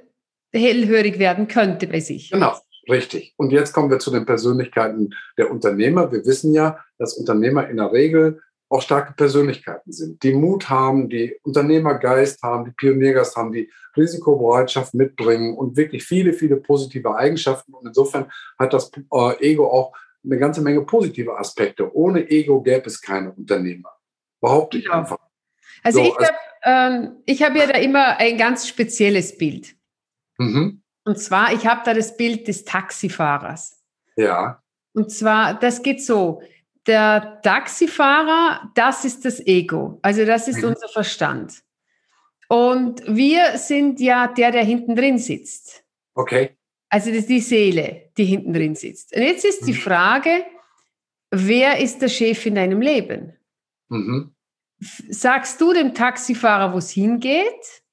hellhörig 0.54 1.20
werden 1.20 1.48
könnte 1.48 1.88
bei 1.88 2.00
sich. 2.00 2.32
Genau, 2.32 2.54
richtig. 2.90 3.34
Und 3.38 3.52
jetzt 3.52 3.74
kommen 3.74 3.90
wir 3.90 4.00
zu 4.00 4.12
den 4.12 4.26
Persönlichkeiten 4.26 5.12
der 5.38 5.52
Unternehmer. 5.52 6.12
Wir 6.12 6.26
wissen 6.26 6.54
ja, 6.54 6.80
dass 6.98 7.18
Unternehmer 7.18 7.70
in 7.70 7.78
der 7.78 7.92
Regel 7.92 8.42
auch 8.70 8.82
starke 8.82 9.14
Persönlichkeiten 9.14 9.92
sind, 9.92 10.22
die 10.22 10.34
Mut 10.34 10.70
haben, 10.70 11.10
die 11.10 11.36
Unternehmergeist 11.44 12.44
haben, 12.44 12.66
die 12.66 12.72
Pioniergeist 12.72 13.36
haben, 13.36 13.52
die 13.52 13.72
Risikobereitschaft 13.98 14.94
mitbringen 14.94 15.58
und 15.58 15.76
wirklich 15.76 16.04
viele, 16.04 16.34
viele 16.34 16.58
positive 16.58 17.16
Eigenschaften. 17.16 17.74
Und 17.74 17.88
insofern 17.88 18.32
hat 18.60 18.74
das 18.74 18.92
äh, 19.12 19.52
Ego 19.52 19.68
auch 19.68 19.94
eine 20.24 20.38
ganze 20.38 20.62
Menge 20.62 20.82
positive 20.82 21.38
Aspekte. 21.38 21.94
Ohne 21.96 22.30
Ego 22.30 22.62
gäbe 22.62 22.86
es 22.86 23.02
keine 23.02 23.32
Unternehmer. 23.32 23.90
Behaupte 24.40 24.78
ich 24.78 24.92
einfach. 24.92 25.18
Also 25.84 26.04
so, 26.04 26.06
ich 26.06 26.16
habe 26.16 26.38
ähm, 26.64 27.12
ich 27.26 27.42
hab 27.42 27.56
ja 27.56 27.68
da 27.68 27.78
immer 27.80 28.18
ein 28.18 28.38
ganz 28.38 28.68
spezielles 28.68 29.38
Bild. 29.38 29.76
Mhm. 30.38 30.82
Und 31.06 31.18
zwar, 31.18 31.54
ich 31.54 31.66
habe 31.66 31.82
da 31.86 31.94
das 31.94 32.18
Bild 32.18 32.48
des 32.48 32.66
Taxifahrers. 32.66 33.82
Ja. 34.16 34.62
Und 34.94 35.12
zwar, 35.12 35.58
das 35.58 35.82
geht 35.82 36.04
so 36.04 36.42
der 36.88 37.40
Taxifahrer, 37.44 38.72
das 38.76 39.06
ist 39.06 39.26
das 39.26 39.40
Ego, 39.46 40.00
also 40.02 40.26
das 40.26 40.48
ist 40.48 40.62
mhm. 40.62 40.70
unser 40.70 40.88
Verstand. 40.90 41.62
Und 42.48 43.04
wir 43.06 43.58
sind 43.58 44.00
ja 44.00 44.28
der, 44.28 44.52
der 44.52 44.64
hinten 44.64 44.96
drin 44.96 45.20
sitzt. 45.20 45.84
Okay. 46.16 46.58
Also 46.90 47.10
das 47.10 47.20
ist 47.20 47.30
die 47.30 47.42
Seele, 47.42 48.10
die 48.18 48.26
hinten 48.26 48.54
drin 48.54 48.74
sitzt. 48.74 49.16
Und 49.16 49.22
jetzt 49.22 49.46
ist 49.46 49.68
die 49.68 49.74
mhm. 49.74 49.78
Frage, 49.78 50.46
wer 51.30 51.80
ist 51.80 52.02
der 52.02 52.08
Chef 52.08 52.44
in 52.48 52.56
deinem 52.56 52.82
Leben? 52.82 53.34
Mhm. 53.90 54.34
Sagst 54.80 55.62
du 55.62 55.74
dem 55.74 55.94
Taxifahrer, 55.94 56.74
wo 56.74 56.80
es 56.80 56.90
hingeht? 56.90 57.84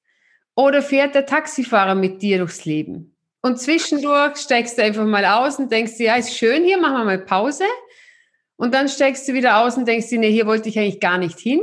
Oder 0.55 0.81
fährt 0.81 1.13
der 1.13 1.27
Taxifahrer 1.27 1.93
mit 1.93 2.21
dir 2.23 2.39
durchs 2.39 2.65
Leben? 2.65 3.15
Und 3.41 3.59
zwischendurch 3.59 4.37
steigst 4.37 4.77
du 4.77 4.83
einfach 4.83 5.05
mal 5.05 5.25
aus 5.25 5.59
und 5.59 5.71
denkst, 5.71 5.99
ja, 5.99 6.15
ist 6.15 6.35
schön 6.35 6.63
hier, 6.63 6.79
machen 6.79 6.97
wir 6.97 7.05
mal 7.05 7.19
Pause. 7.19 7.65
Und 8.57 8.73
dann 8.73 8.89
steigst 8.89 9.27
du 9.27 9.33
wieder 9.33 9.59
aus 9.59 9.77
und 9.77 9.87
denkst 9.87 10.09
dir, 10.09 10.19
nee, 10.19 10.31
hier 10.31 10.47
wollte 10.47 10.67
ich 10.67 10.77
eigentlich 10.77 10.99
gar 10.99 11.17
nicht 11.17 11.39
hin. 11.39 11.61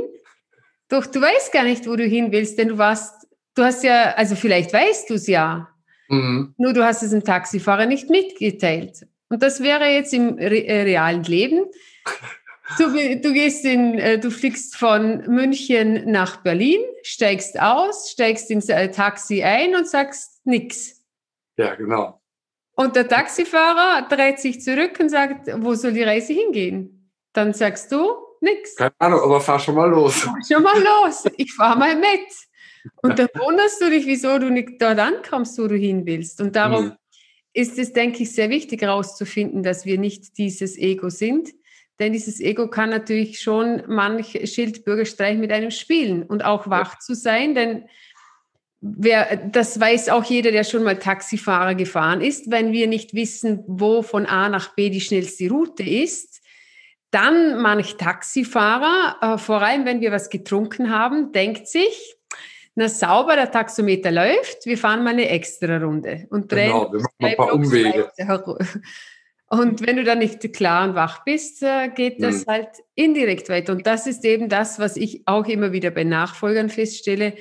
Doch 0.89 1.05
du 1.05 1.21
weißt 1.21 1.51
gar 1.51 1.63
nicht, 1.63 1.87
wo 1.87 1.95
du 1.95 2.03
hin 2.03 2.31
willst, 2.31 2.57
denn 2.57 2.69
du 2.69 2.77
warst, 2.77 3.27
du 3.55 3.63
hast 3.63 3.83
ja, 3.83 4.13
also 4.13 4.35
vielleicht 4.35 4.73
weißt 4.73 5.09
du 5.09 5.15
es 5.15 5.27
ja. 5.27 5.69
Mhm. 6.07 6.53
Nur 6.57 6.73
du 6.73 6.83
hast 6.85 7.03
es 7.03 7.11
dem 7.11 7.23
Taxifahrer 7.23 7.85
nicht 7.85 8.09
mitgeteilt. 8.09 9.07
Und 9.29 9.41
das 9.41 9.61
wäre 9.61 9.85
jetzt 9.85 10.13
im 10.13 10.37
re 10.37 10.65
äh, 10.65 10.83
realen 10.83 11.23
Leben. 11.23 11.65
Du, 12.77 12.87
du, 12.87 13.33
gehst 13.33 13.63
in, 13.65 13.99
äh, 13.99 14.19
du 14.19 14.31
fliegst 14.31 14.75
von 14.75 15.23
München 15.27 16.09
nach 16.09 16.37
Berlin, 16.37 16.81
steigst 17.03 17.59
aus, 17.59 18.09
steigst 18.11 18.49
ins 18.49 18.69
äh, 18.69 18.89
Taxi 18.89 19.43
ein 19.43 19.75
und 19.75 19.87
sagst 19.87 20.45
nichts. 20.45 21.03
Ja, 21.57 21.75
genau. 21.75 22.21
Und 22.75 22.95
der 22.95 23.07
Taxifahrer 23.07 24.07
dreht 24.09 24.39
sich 24.39 24.61
zurück 24.61 24.97
und 24.99 25.09
sagt, 25.09 25.49
wo 25.61 25.73
soll 25.75 25.93
die 25.93 26.03
Reise 26.03 26.33
hingehen? 26.33 27.09
Dann 27.33 27.53
sagst 27.53 27.91
du 27.91 28.13
nichts. 28.41 28.75
Keine 28.75 28.93
Ahnung, 28.99 29.21
aber 29.21 29.41
fahr 29.41 29.59
schon 29.59 29.75
mal 29.75 29.89
los. 29.89 30.21
Fahr 30.21 30.35
schon 30.47 30.63
mal 30.63 30.81
los. 30.81 31.23
Ich 31.37 31.53
fahr 31.53 31.77
mal 31.77 31.95
mit. 31.95 32.27
Und 33.01 33.17
dann 33.17 33.29
wunderst 33.35 33.81
du 33.81 33.89
dich, 33.89 34.05
wieso 34.05 34.37
du 34.37 34.49
nicht 34.49 34.81
dort 34.81 34.99
ankommst, 34.99 35.57
wo 35.57 35.67
du 35.67 35.75
hin 35.75 36.05
willst. 36.05 36.41
Und 36.41 36.55
darum 36.55 36.85
mhm. 36.85 36.93
ist 37.53 37.79
es, 37.79 37.93
denke 37.93 38.23
ich, 38.23 38.33
sehr 38.33 38.49
wichtig 38.49 38.81
herauszufinden, 38.81 39.63
dass 39.63 39.85
wir 39.85 39.97
nicht 39.97 40.37
dieses 40.37 40.77
Ego 40.77 41.09
sind. 41.09 41.49
Denn 41.99 42.11
dieses 42.11 42.41
Ego 42.41 42.69
kann 42.69 42.89
natürlich 42.89 43.39
schon 43.39 43.83
manch 43.87 44.37
Schildbürgerstreich 44.43 45.37
mit 45.37 45.51
einem 45.51 45.71
spielen 45.71 46.23
und 46.23 46.43
auch 46.43 46.69
wach 46.69 46.93
ja. 46.93 46.99
zu 46.99 47.15
sein, 47.15 47.55
denn 47.55 47.85
wer, 48.85 49.37
das 49.37 49.79
weiß 49.79 50.09
auch 50.09 50.23
jeder, 50.23 50.51
der 50.51 50.63
schon 50.63 50.83
mal 50.83 50.97
Taxifahrer 50.97 51.75
gefahren 51.75 52.21
ist. 52.21 52.51
Wenn 52.51 52.71
wir 52.71 52.87
nicht 52.87 53.13
wissen, 53.13 53.63
wo 53.67 54.03
von 54.03 54.25
A 54.25 54.49
nach 54.49 54.75
B 54.75 54.89
die 54.89 55.01
schnellste 55.01 55.49
Route 55.49 55.83
ist, 55.83 56.41
dann 57.11 57.61
manch 57.61 57.95
Taxifahrer, 57.95 59.17
äh, 59.21 59.37
vor 59.37 59.61
allem 59.61 59.85
wenn 59.85 60.01
wir 60.01 60.11
was 60.11 60.29
getrunken 60.29 60.89
haben, 60.91 61.31
denkt 61.31 61.67
sich, 61.67 62.15
na 62.75 62.89
sauber, 62.89 63.35
der 63.35 63.51
Taxometer 63.51 64.11
läuft, 64.11 64.65
wir 64.65 64.77
fahren 64.77 65.03
mal 65.03 65.11
eine 65.11 65.29
extra 65.29 65.77
Runde 65.77 66.27
und 66.29 66.51
drehen 66.51 66.71
genau, 66.71 66.91
wir 66.91 66.99
machen 66.99 67.15
ein 67.19 67.35
paar 67.37 67.53
Umwege. 67.53 68.11
Und 69.47 69.85
wenn 69.85 69.95
du 69.95 70.03
dann 70.03 70.19
nicht 70.19 70.53
klar 70.53 70.89
und 70.89 70.95
wach 70.95 71.23
bist, 71.23 71.61
äh, 71.61 71.89
geht 71.89 72.21
das 72.21 72.45
mhm. 72.45 72.51
halt 72.51 72.69
indirekt 72.95 73.47
weiter. 73.47 73.73
Und 73.73 73.85
das 73.85 74.07
ist 74.07 74.25
eben 74.25 74.49
das, 74.49 74.79
was 74.79 74.97
ich 74.97 75.21
auch 75.27 75.45
immer 75.45 75.71
wieder 75.71 75.91
bei 75.91 76.03
Nachfolgern 76.03 76.69
feststelle, 76.69 77.33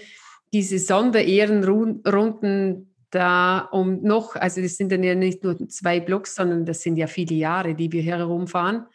diese 0.55 0.79
Sonderehrenrunden 0.79 2.95
da 3.11 3.69
um 3.73 4.03
noch, 4.03 4.37
also 4.37 4.63
das 4.63 4.77
sind 4.77 4.93
dann 4.93 5.03
ja 5.03 5.17
nicht 5.17 5.43
nur 5.43 5.69
zwei 5.69 5.99
Blocks, 5.99 6.37
sondern 6.37 6.65
das 6.65 6.81
sind 6.81 6.97
ja 6.97 7.09
viele 7.09 7.35
Jahre, 7.35 7.75
die 7.75 7.91
wir 7.91 8.03
herumfahren. 8.03 8.87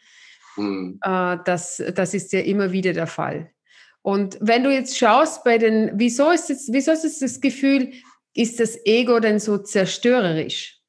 Mhm. 0.56 0.98
Äh, 1.02 1.36
das, 1.44 1.82
das 1.94 2.14
ist 2.14 2.32
ja 2.32 2.40
immer 2.40 2.72
wieder 2.72 2.94
der 2.94 3.06
Fall. 3.06 3.50
Und 4.00 4.38
wenn 4.40 4.64
du 4.64 4.72
jetzt 4.72 4.96
schaust 4.96 5.44
bei 5.44 5.58
den, 5.58 5.90
wieso 5.94 6.30
ist 6.30 6.48
es, 6.48 6.70
wieso 6.72 6.92
ist 6.92 7.04
es 7.04 7.18
das 7.18 7.42
Gefühl, 7.42 7.92
ist 8.34 8.58
das 8.58 8.78
Ego 8.86 9.20
denn 9.20 9.38
so 9.38 9.58
zerstörerisch? 9.58 10.80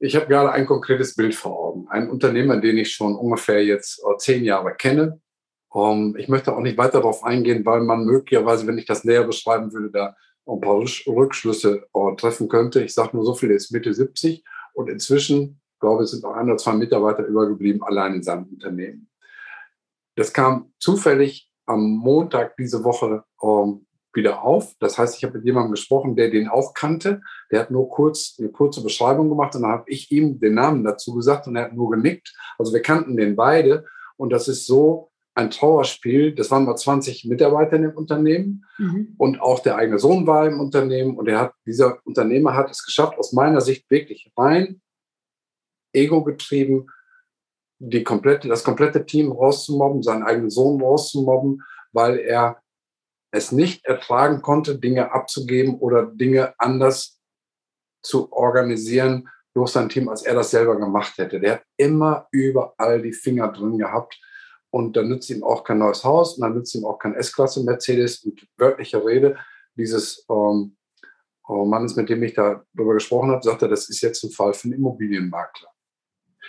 Ich 0.00 0.16
habe 0.16 0.26
gerade 0.26 0.50
ein 0.50 0.66
konkretes 0.66 1.14
Bild 1.14 1.36
vor 1.36 1.56
Augen. 1.56 1.86
Ein 1.88 2.10
Unternehmer, 2.10 2.60
den 2.60 2.78
ich 2.78 2.92
schon 2.92 3.14
ungefähr 3.14 3.64
jetzt 3.64 4.00
äh, 4.00 4.16
zehn 4.18 4.44
Jahre 4.44 4.74
kenne. 4.74 5.20
Um, 5.72 6.14
ähm, 6.14 6.16
ich 6.18 6.28
möchte 6.28 6.54
auch 6.54 6.60
nicht 6.60 6.78
weiter 6.78 6.98
darauf 6.98 7.24
eingehen, 7.24 7.64
weil 7.64 7.80
man 7.80 8.04
möglicherweise, 8.04 8.66
wenn 8.66 8.78
ich 8.78 8.86
das 8.86 9.04
näher 9.04 9.24
beschreiben 9.24 9.72
würde, 9.72 9.90
da 9.90 10.16
ein 10.46 10.60
paar 10.60 10.76
Rückschlüsse 10.78 11.86
uh, 11.94 12.14
treffen 12.16 12.48
könnte. 12.48 12.82
Ich 12.82 12.92
sage 12.92 13.16
nur 13.16 13.24
so 13.24 13.34
viel, 13.34 13.50
er 13.50 13.56
ist 13.56 13.70
Mitte 13.70 13.94
70 13.94 14.44
und 14.74 14.90
inzwischen, 14.90 15.60
glaube 15.78 16.04
ich, 16.04 16.10
sind 16.10 16.24
auch 16.24 16.34
ein 16.34 16.46
oder 16.46 16.56
zwei 16.56 16.72
Mitarbeiter 16.72 17.24
übergeblieben, 17.24 17.82
allein 17.82 18.14
in 18.14 18.22
seinem 18.22 18.46
Unternehmen. 18.46 19.08
Das 20.16 20.32
kam 20.32 20.72
zufällig 20.80 21.50
am 21.66 21.82
Montag 21.82 22.56
diese 22.56 22.82
Woche 22.82 23.24
ähm, 23.42 23.86
wieder 24.12 24.42
auf. 24.42 24.74
Das 24.80 24.98
heißt, 24.98 25.16
ich 25.16 25.24
habe 25.24 25.38
mit 25.38 25.46
jemandem 25.46 25.70
gesprochen, 25.70 26.16
der 26.16 26.30
den 26.30 26.48
auch 26.48 26.74
kannte. 26.74 27.20
Der 27.50 27.60
hat 27.60 27.70
nur 27.70 27.88
kurz 27.88 28.36
eine 28.38 28.48
kurze 28.48 28.82
Beschreibung 28.82 29.28
gemacht 29.28 29.54
und 29.54 29.62
dann 29.62 29.70
habe 29.70 29.84
ich 29.86 30.10
ihm 30.10 30.40
den 30.40 30.54
Namen 30.54 30.82
dazu 30.82 31.14
gesagt 31.14 31.46
und 31.46 31.54
er 31.54 31.66
hat 31.66 31.74
nur 31.74 31.90
genickt. 31.90 32.34
Also 32.58 32.72
wir 32.72 32.82
kannten 32.82 33.16
den 33.16 33.36
beide 33.36 33.84
und 34.16 34.30
das 34.30 34.48
ist 34.48 34.66
so 34.66 35.09
ein 35.34 35.50
Trauerspiel. 35.50 36.34
Das 36.34 36.50
waren 36.50 36.64
mal 36.64 36.76
20 36.76 37.24
Mitarbeiter 37.24 37.76
im 37.76 37.96
Unternehmen 37.96 38.64
mhm. 38.78 39.14
und 39.16 39.40
auch 39.40 39.60
der 39.60 39.76
eigene 39.76 39.98
Sohn 39.98 40.26
war 40.26 40.46
im 40.46 40.60
Unternehmen 40.60 41.16
und 41.16 41.28
er 41.28 41.40
hat, 41.40 41.54
dieser 41.66 41.98
Unternehmer 42.04 42.54
hat 42.54 42.70
es 42.70 42.84
geschafft, 42.84 43.18
aus 43.18 43.32
meiner 43.32 43.60
Sicht 43.60 43.90
wirklich 43.90 44.32
rein 44.36 44.80
ego 45.92 46.22
getrieben, 46.22 46.86
die 47.78 48.04
komplette, 48.04 48.48
das 48.48 48.62
komplette 48.62 49.06
Team 49.06 49.32
rauszumobben, 49.32 50.02
seinen 50.02 50.22
eigenen 50.22 50.50
Sohn 50.50 50.80
rauszumobben, 50.80 51.62
weil 51.92 52.18
er 52.18 52.62
es 53.32 53.52
nicht 53.52 53.84
ertragen 53.86 54.42
konnte, 54.42 54.78
Dinge 54.78 55.12
abzugeben 55.12 55.78
oder 55.78 56.06
Dinge 56.06 56.54
anders 56.58 57.20
zu 58.02 58.32
organisieren 58.32 59.28
durch 59.54 59.70
sein 59.70 59.88
Team, 59.88 60.08
als 60.08 60.22
er 60.22 60.34
das 60.34 60.50
selber 60.50 60.78
gemacht 60.78 61.16
hätte. 61.18 61.40
Der 61.40 61.54
hat 61.54 61.62
immer 61.76 62.28
überall 62.30 63.02
die 63.02 63.12
Finger 63.12 63.48
drin 63.48 63.78
gehabt 63.78 64.20
und 64.70 64.96
dann 64.96 65.08
nützt 65.08 65.30
ihm 65.30 65.42
auch 65.42 65.64
kein 65.64 65.78
neues 65.78 66.04
Haus 66.04 66.36
und 66.36 66.42
dann 66.42 66.54
nützt 66.54 66.74
ihm 66.74 66.84
auch 66.84 66.98
kein 66.98 67.14
S-Klasse 67.14 67.62
Mercedes 67.64 68.24
und 68.24 68.46
wörtliche 68.56 69.04
Rede 69.04 69.36
dieses 69.76 70.24
ähm, 70.30 70.76
oh 71.48 71.64
Mannes, 71.64 71.96
mit 71.96 72.08
dem 72.08 72.22
ich 72.22 72.34
darüber 72.34 72.94
gesprochen 72.94 73.30
habe, 73.30 73.42
sagte, 73.42 73.68
das 73.68 73.88
ist 73.88 74.00
jetzt 74.00 74.22
ein 74.24 74.30
Fall 74.30 74.52
für 74.52 74.64
einen 74.64 74.74
Immobilienmakler. 74.74 75.68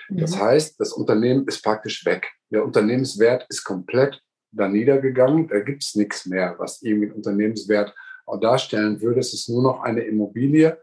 Das 0.10 0.36
mhm. 0.36 0.42
heißt, 0.42 0.80
das 0.80 0.94
Unternehmen 0.94 1.48
ist 1.48 1.64
praktisch 1.64 2.06
weg. 2.06 2.32
Der 2.52 2.66
Unternehmenswert 2.66 3.46
ist 3.50 3.64
komplett 3.64 4.22
da 4.52 4.68
niedergegangen. 4.68 5.48
Da 5.48 5.60
gibt 5.62 5.84
es 5.84 5.96
nichts 5.96 6.26
mehr, 6.26 6.56
was 6.58 6.82
irgendwie 6.82 7.12
Unternehmenswert 7.12 7.96
darstellen 8.40 9.02
würde. 9.02 9.20
Es 9.20 9.34
ist 9.34 9.50
nur 9.50 9.64
noch 9.64 9.82
eine 9.82 10.02
Immobilie. 10.02 10.78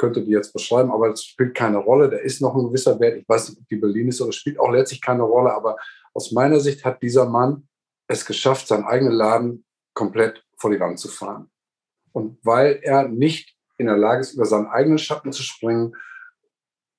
Könnte 0.00 0.24
die 0.24 0.30
jetzt 0.30 0.54
beschreiben, 0.54 0.90
aber 0.90 1.10
es 1.10 1.22
spielt 1.22 1.54
keine 1.54 1.76
Rolle. 1.76 2.08
Da 2.08 2.16
ist 2.16 2.40
noch 2.40 2.54
ein 2.56 2.64
gewisser 2.64 2.98
Wert. 2.98 3.18
Ich 3.18 3.28
weiß 3.28 3.50
nicht, 3.50 3.60
ob 3.60 3.68
die 3.68 3.76
Berlin 3.76 4.08
ist 4.08 4.18
oder 4.22 4.30
es 4.30 4.36
spielt 4.36 4.58
auch 4.58 4.70
letztlich 4.70 5.02
keine 5.02 5.24
Rolle. 5.24 5.52
Aber 5.52 5.76
aus 6.14 6.32
meiner 6.32 6.58
Sicht 6.58 6.86
hat 6.86 7.02
dieser 7.02 7.28
Mann 7.28 7.68
es 8.06 8.24
geschafft, 8.24 8.66
seinen 8.66 8.84
eigenen 8.84 9.12
Laden 9.12 9.66
komplett 9.92 10.42
vor 10.56 10.70
die 10.70 10.80
Wand 10.80 10.98
zu 10.98 11.08
fahren. 11.08 11.50
Und 12.12 12.38
weil 12.42 12.80
er 12.82 13.08
nicht 13.08 13.54
in 13.76 13.88
der 13.88 13.98
Lage 13.98 14.22
ist, 14.22 14.32
über 14.32 14.46
seinen 14.46 14.68
eigenen 14.68 14.96
Schatten 14.96 15.32
zu 15.32 15.42
springen, 15.42 15.94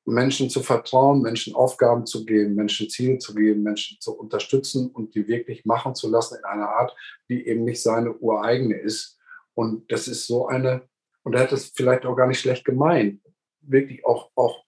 Menschen 0.06 0.52
zu 0.52 0.62
vertrauen, 0.62 1.24
Menschen 1.24 1.56
Aufgaben 1.56 2.06
zu 2.06 2.24
geben, 2.24 2.54
Menschen 2.54 2.88
Ziele 2.88 3.18
zu 3.18 3.34
geben, 3.34 3.64
Menschen 3.64 4.00
zu 4.00 4.14
unterstützen 4.16 4.92
und 4.92 5.16
die 5.16 5.28
wirklich 5.28 5.66
machen 5.66 5.96
zu 5.96 6.08
lassen 6.08 6.38
in 6.38 6.46
einer 6.46 6.70
Art, 6.70 6.96
die 7.30 7.48
eben 7.48 7.64
nicht 7.64 7.82
seine 7.82 8.14
ureigene 8.14 8.78
ist. 8.78 9.18
Und 9.56 9.92
das 9.92 10.08
ist 10.08 10.28
so 10.28 10.48
eine, 10.48 10.88
und 11.24 11.34
er 11.34 11.42
hat 11.42 11.52
es 11.52 11.72
vielleicht 11.76 12.06
auch 12.06 12.16
gar 12.16 12.28
nicht 12.28 12.40
schlecht 12.40 12.66
gemeint, 12.66 13.22
wirklich 13.62 14.06
auch, 14.06 14.32
auch 14.36 14.64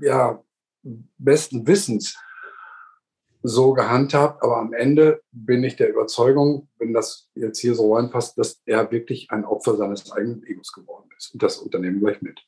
ja, 0.00 0.42
besten 0.82 1.66
Wissens 1.66 2.16
so 3.42 3.74
gehandhabt, 3.74 4.42
aber 4.42 4.56
am 4.56 4.72
Ende 4.72 5.22
bin 5.30 5.62
ich 5.64 5.76
der 5.76 5.90
Überzeugung, 5.90 6.68
wenn 6.78 6.94
das 6.94 7.28
jetzt 7.34 7.58
hier 7.58 7.74
so 7.74 7.94
reinpasst, 7.94 8.38
dass 8.38 8.62
er 8.64 8.90
wirklich 8.90 9.30
ein 9.30 9.44
Opfer 9.44 9.76
seines 9.76 10.10
eigenen 10.12 10.42
Egos 10.44 10.72
geworden 10.72 11.10
ist 11.16 11.34
und 11.34 11.42
das 11.42 11.58
Unternehmen 11.58 12.00
gleich 12.00 12.22
mit. 12.22 12.40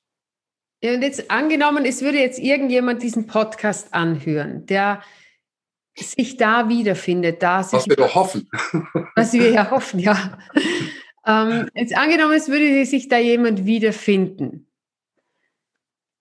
Ja, 0.83 0.95
und 0.95 1.02
jetzt 1.02 1.31
angenommen, 1.31 1.85
es 1.85 2.00
würde 2.00 2.19
jetzt 2.19 2.38
irgendjemand 2.38 3.02
diesen 3.02 3.26
Podcast 3.26 3.93
anhören, 3.93 4.64
der 4.66 5.02
sich 5.99 6.37
da 6.37 6.69
wiederfindet. 6.69 7.43
Da 7.43 7.66
was 7.71 7.87
wir 7.87 7.97
doch 7.97 8.14
hoffen. 8.14 8.49
Was 9.16 9.33
wir 9.33 9.50
ja 9.50 9.71
hoffen, 9.71 10.00
ja. 10.00 10.38
Ähm, 11.26 11.68
jetzt 11.75 11.97
angenommen, 11.97 12.35
es 12.35 12.49
würde 12.49 12.85
sich 12.85 13.09
da 13.09 13.18
jemand 13.18 13.66
wiederfinden. 13.66 14.66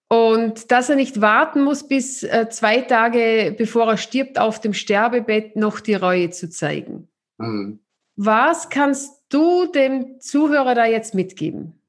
Und 0.08 0.72
dass 0.72 0.90
er 0.90 0.96
nicht 0.96 1.22
warten 1.22 1.64
muss, 1.64 1.88
bis 1.88 2.24
äh, 2.24 2.48
zwei 2.50 2.82
Tage 2.82 3.54
bevor 3.58 3.88
er 3.88 3.98
stirbt, 3.98 4.40
auf 4.40 4.62
dem 4.62 4.74
Sterbebett 4.74 5.56
noch 5.56 5.80
die 5.80 5.96
Reue 5.96 6.30
zu 6.30 6.50
zeigen. 6.50 7.08
Mhm. 7.38 7.80
Was 8.16 8.70
kannst 8.70 9.24
du 9.30 9.66
dem 9.66 10.20
Zuhörer 10.20 10.76
da 10.76 10.86
jetzt 10.86 11.16
mitgeben? 11.16 11.80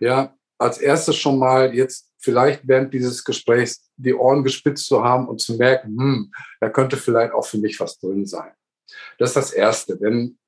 Ja, 0.00 0.34
als 0.58 0.78
erstes 0.78 1.16
schon 1.16 1.38
mal 1.38 1.74
jetzt 1.74 2.10
vielleicht 2.18 2.66
während 2.66 2.92
dieses 2.94 3.24
Gesprächs 3.24 3.90
die 3.96 4.14
Ohren 4.14 4.42
gespitzt 4.42 4.86
zu 4.86 5.04
haben 5.04 5.28
und 5.28 5.40
zu 5.40 5.56
merken, 5.56 5.96
hm, 5.98 6.32
da 6.60 6.68
könnte 6.68 6.96
vielleicht 6.96 7.32
auch 7.32 7.46
für 7.46 7.58
mich 7.58 7.78
was 7.80 7.98
drin 7.98 8.26
sein. 8.26 8.52
Das 9.18 9.30
ist 9.30 9.36
das 9.36 9.52
Erste. 9.52 9.96
Denn 9.96 10.38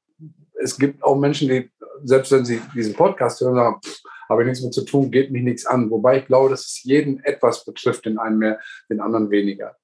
es 0.64 0.78
gibt 0.78 1.02
auch 1.02 1.16
Menschen, 1.16 1.48
die, 1.48 1.70
selbst 2.02 2.32
wenn 2.32 2.44
sie 2.44 2.60
diesen 2.74 2.94
Podcast 2.94 3.40
hören, 3.40 3.54
sagen, 3.54 3.80
habe 4.28 4.42
ich 4.42 4.48
nichts 4.48 4.64
mit 4.64 4.72
zu 4.72 4.84
tun, 4.84 5.10
geht 5.10 5.30
mich 5.30 5.42
nichts 5.42 5.66
an. 5.66 5.90
Wobei 5.90 6.18
ich 6.18 6.26
glaube, 6.26 6.50
dass 6.50 6.62
es 6.62 6.82
jeden 6.82 7.22
etwas 7.24 7.64
betrifft, 7.64 8.06
den 8.06 8.18
einen 8.18 8.38
mehr, 8.38 8.58
den 8.88 9.00
anderen 9.00 9.30
weniger. 9.30 9.76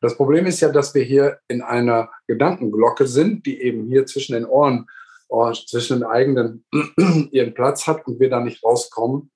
Das 0.00 0.16
Problem 0.16 0.46
ist 0.46 0.60
ja, 0.60 0.68
dass 0.68 0.94
wir 0.94 1.02
hier 1.02 1.40
in 1.48 1.60
einer 1.60 2.08
Gedankenglocke 2.28 3.06
sind, 3.06 3.44
die 3.44 3.60
eben 3.60 3.88
hier 3.88 4.06
zwischen 4.06 4.34
den 4.34 4.46
Ohren, 4.46 4.86
oh, 5.28 5.50
zwischen 5.52 5.98
den 5.98 6.08
eigenen 6.08 6.64
ihren 7.32 7.52
Platz 7.54 7.88
hat 7.88 8.06
und 8.06 8.20
wir 8.20 8.30
da 8.30 8.40
nicht 8.40 8.62
rauskommen 8.62 9.30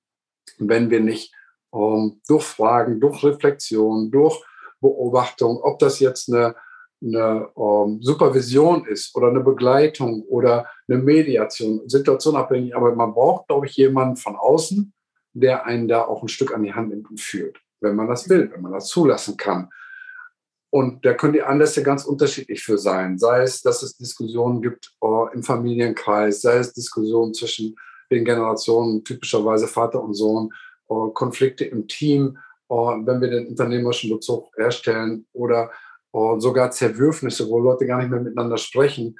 wenn 0.57 0.89
wir 0.89 0.99
nicht 0.99 1.33
ähm, 1.73 2.21
durch 2.27 2.43
Fragen, 2.43 2.99
durch 2.99 3.23
Reflexion, 3.23 4.11
durch 4.11 4.43
Beobachtung, 4.81 5.57
ob 5.61 5.79
das 5.79 5.99
jetzt 5.99 6.31
eine, 6.31 6.55
eine 7.03 7.49
ähm, 7.57 7.99
Supervision 8.01 8.85
ist 8.85 9.15
oder 9.15 9.27
eine 9.27 9.41
Begleitung 9.41 10.23
oder 10.23 10.67
eine 10.87 10.97
Mediation, 10.99 11.81
situationabhängig, 11.87 12.75
aber 12.75 12.95
man 12.95 13.13
braucht, 13.13 13.47
glaube 13.47 13.67
ich, 13.67 13.75
jemanden 13.75 14.15
von 14.15 14.35
außen, 14.35 14.93
der 15.33 15.65
einen 15.65 15.87
da 15.87 16.03
auch 16.05 16.21
ein 16.21 16.27
Stück 16.27 16.53
an 16.53 16.63
die 16.63 16.73
Hand 16.73 16.89
nimmt 16.89 17.09
und 17.09 17.19
führt, 17.19 17.57
wenn 17.81 17.95
man 17.95 18.07
das 18.07 18.29
will, 18.29 18.51
wenn 18.51 18.61
man 18.61 18.71
das 18.71 18.87
zulassen 18.87 19.37
kann. 19.37 19.69
Und 20.69 21.05
da 21.05 21.13
können 21.13 21.33
die 21.33 21.43
Anlässe 21.43 21.83
ganz 21.83 22.03
unterschiedlich 22.03 22.63
für 22.63 22.79
sein. 22.79 23.19
Sei 23.19 23.43
es, 23.43 23.61
dass 23.61 23.83
es 23.83 23.95
Diskussionen 23.95 24.61
gibt 24.61 24.91
oh, 25.01 25.27
im 25.31 25.43
Familienkreis, 25.43 26.41
sei 26.41 26.57
es 26.57 26.73
Diskussionen 26.73 27.33
zwischen 27.35 27.75
den 28.09 28.25
Generationen, 28.25 29.03
typischerweise 29.03 29.67
Vater 29.67 30.01
und 30.01 30.15
Sohn, 30.15 30.49
oh, 30.87 31.09
Konflikte 31.09 31.65
im 31.65 31.87
Team, 31.87 32.39
oh, 32.69 32.95
wenn 33.03 33.21
wir 33.21 33.29
den 33.29 33.47
unternehmerischen 33.47 34.09
Bezug 34.09 34.49
herstellen 34.57 35.27
oder 35.33 35.69
oh, 36.13 36.39
sogar 36.39 36.71
Zerwürfnisse, 36.71 37.49
wo 37.49 37.59
Leute 37.59 37.85
gar 37.85 37.97
nicht 37.97 38.09
mehr 38.09 38.21
miteinander 38.21 38.57
sprechen, 38.57 39.19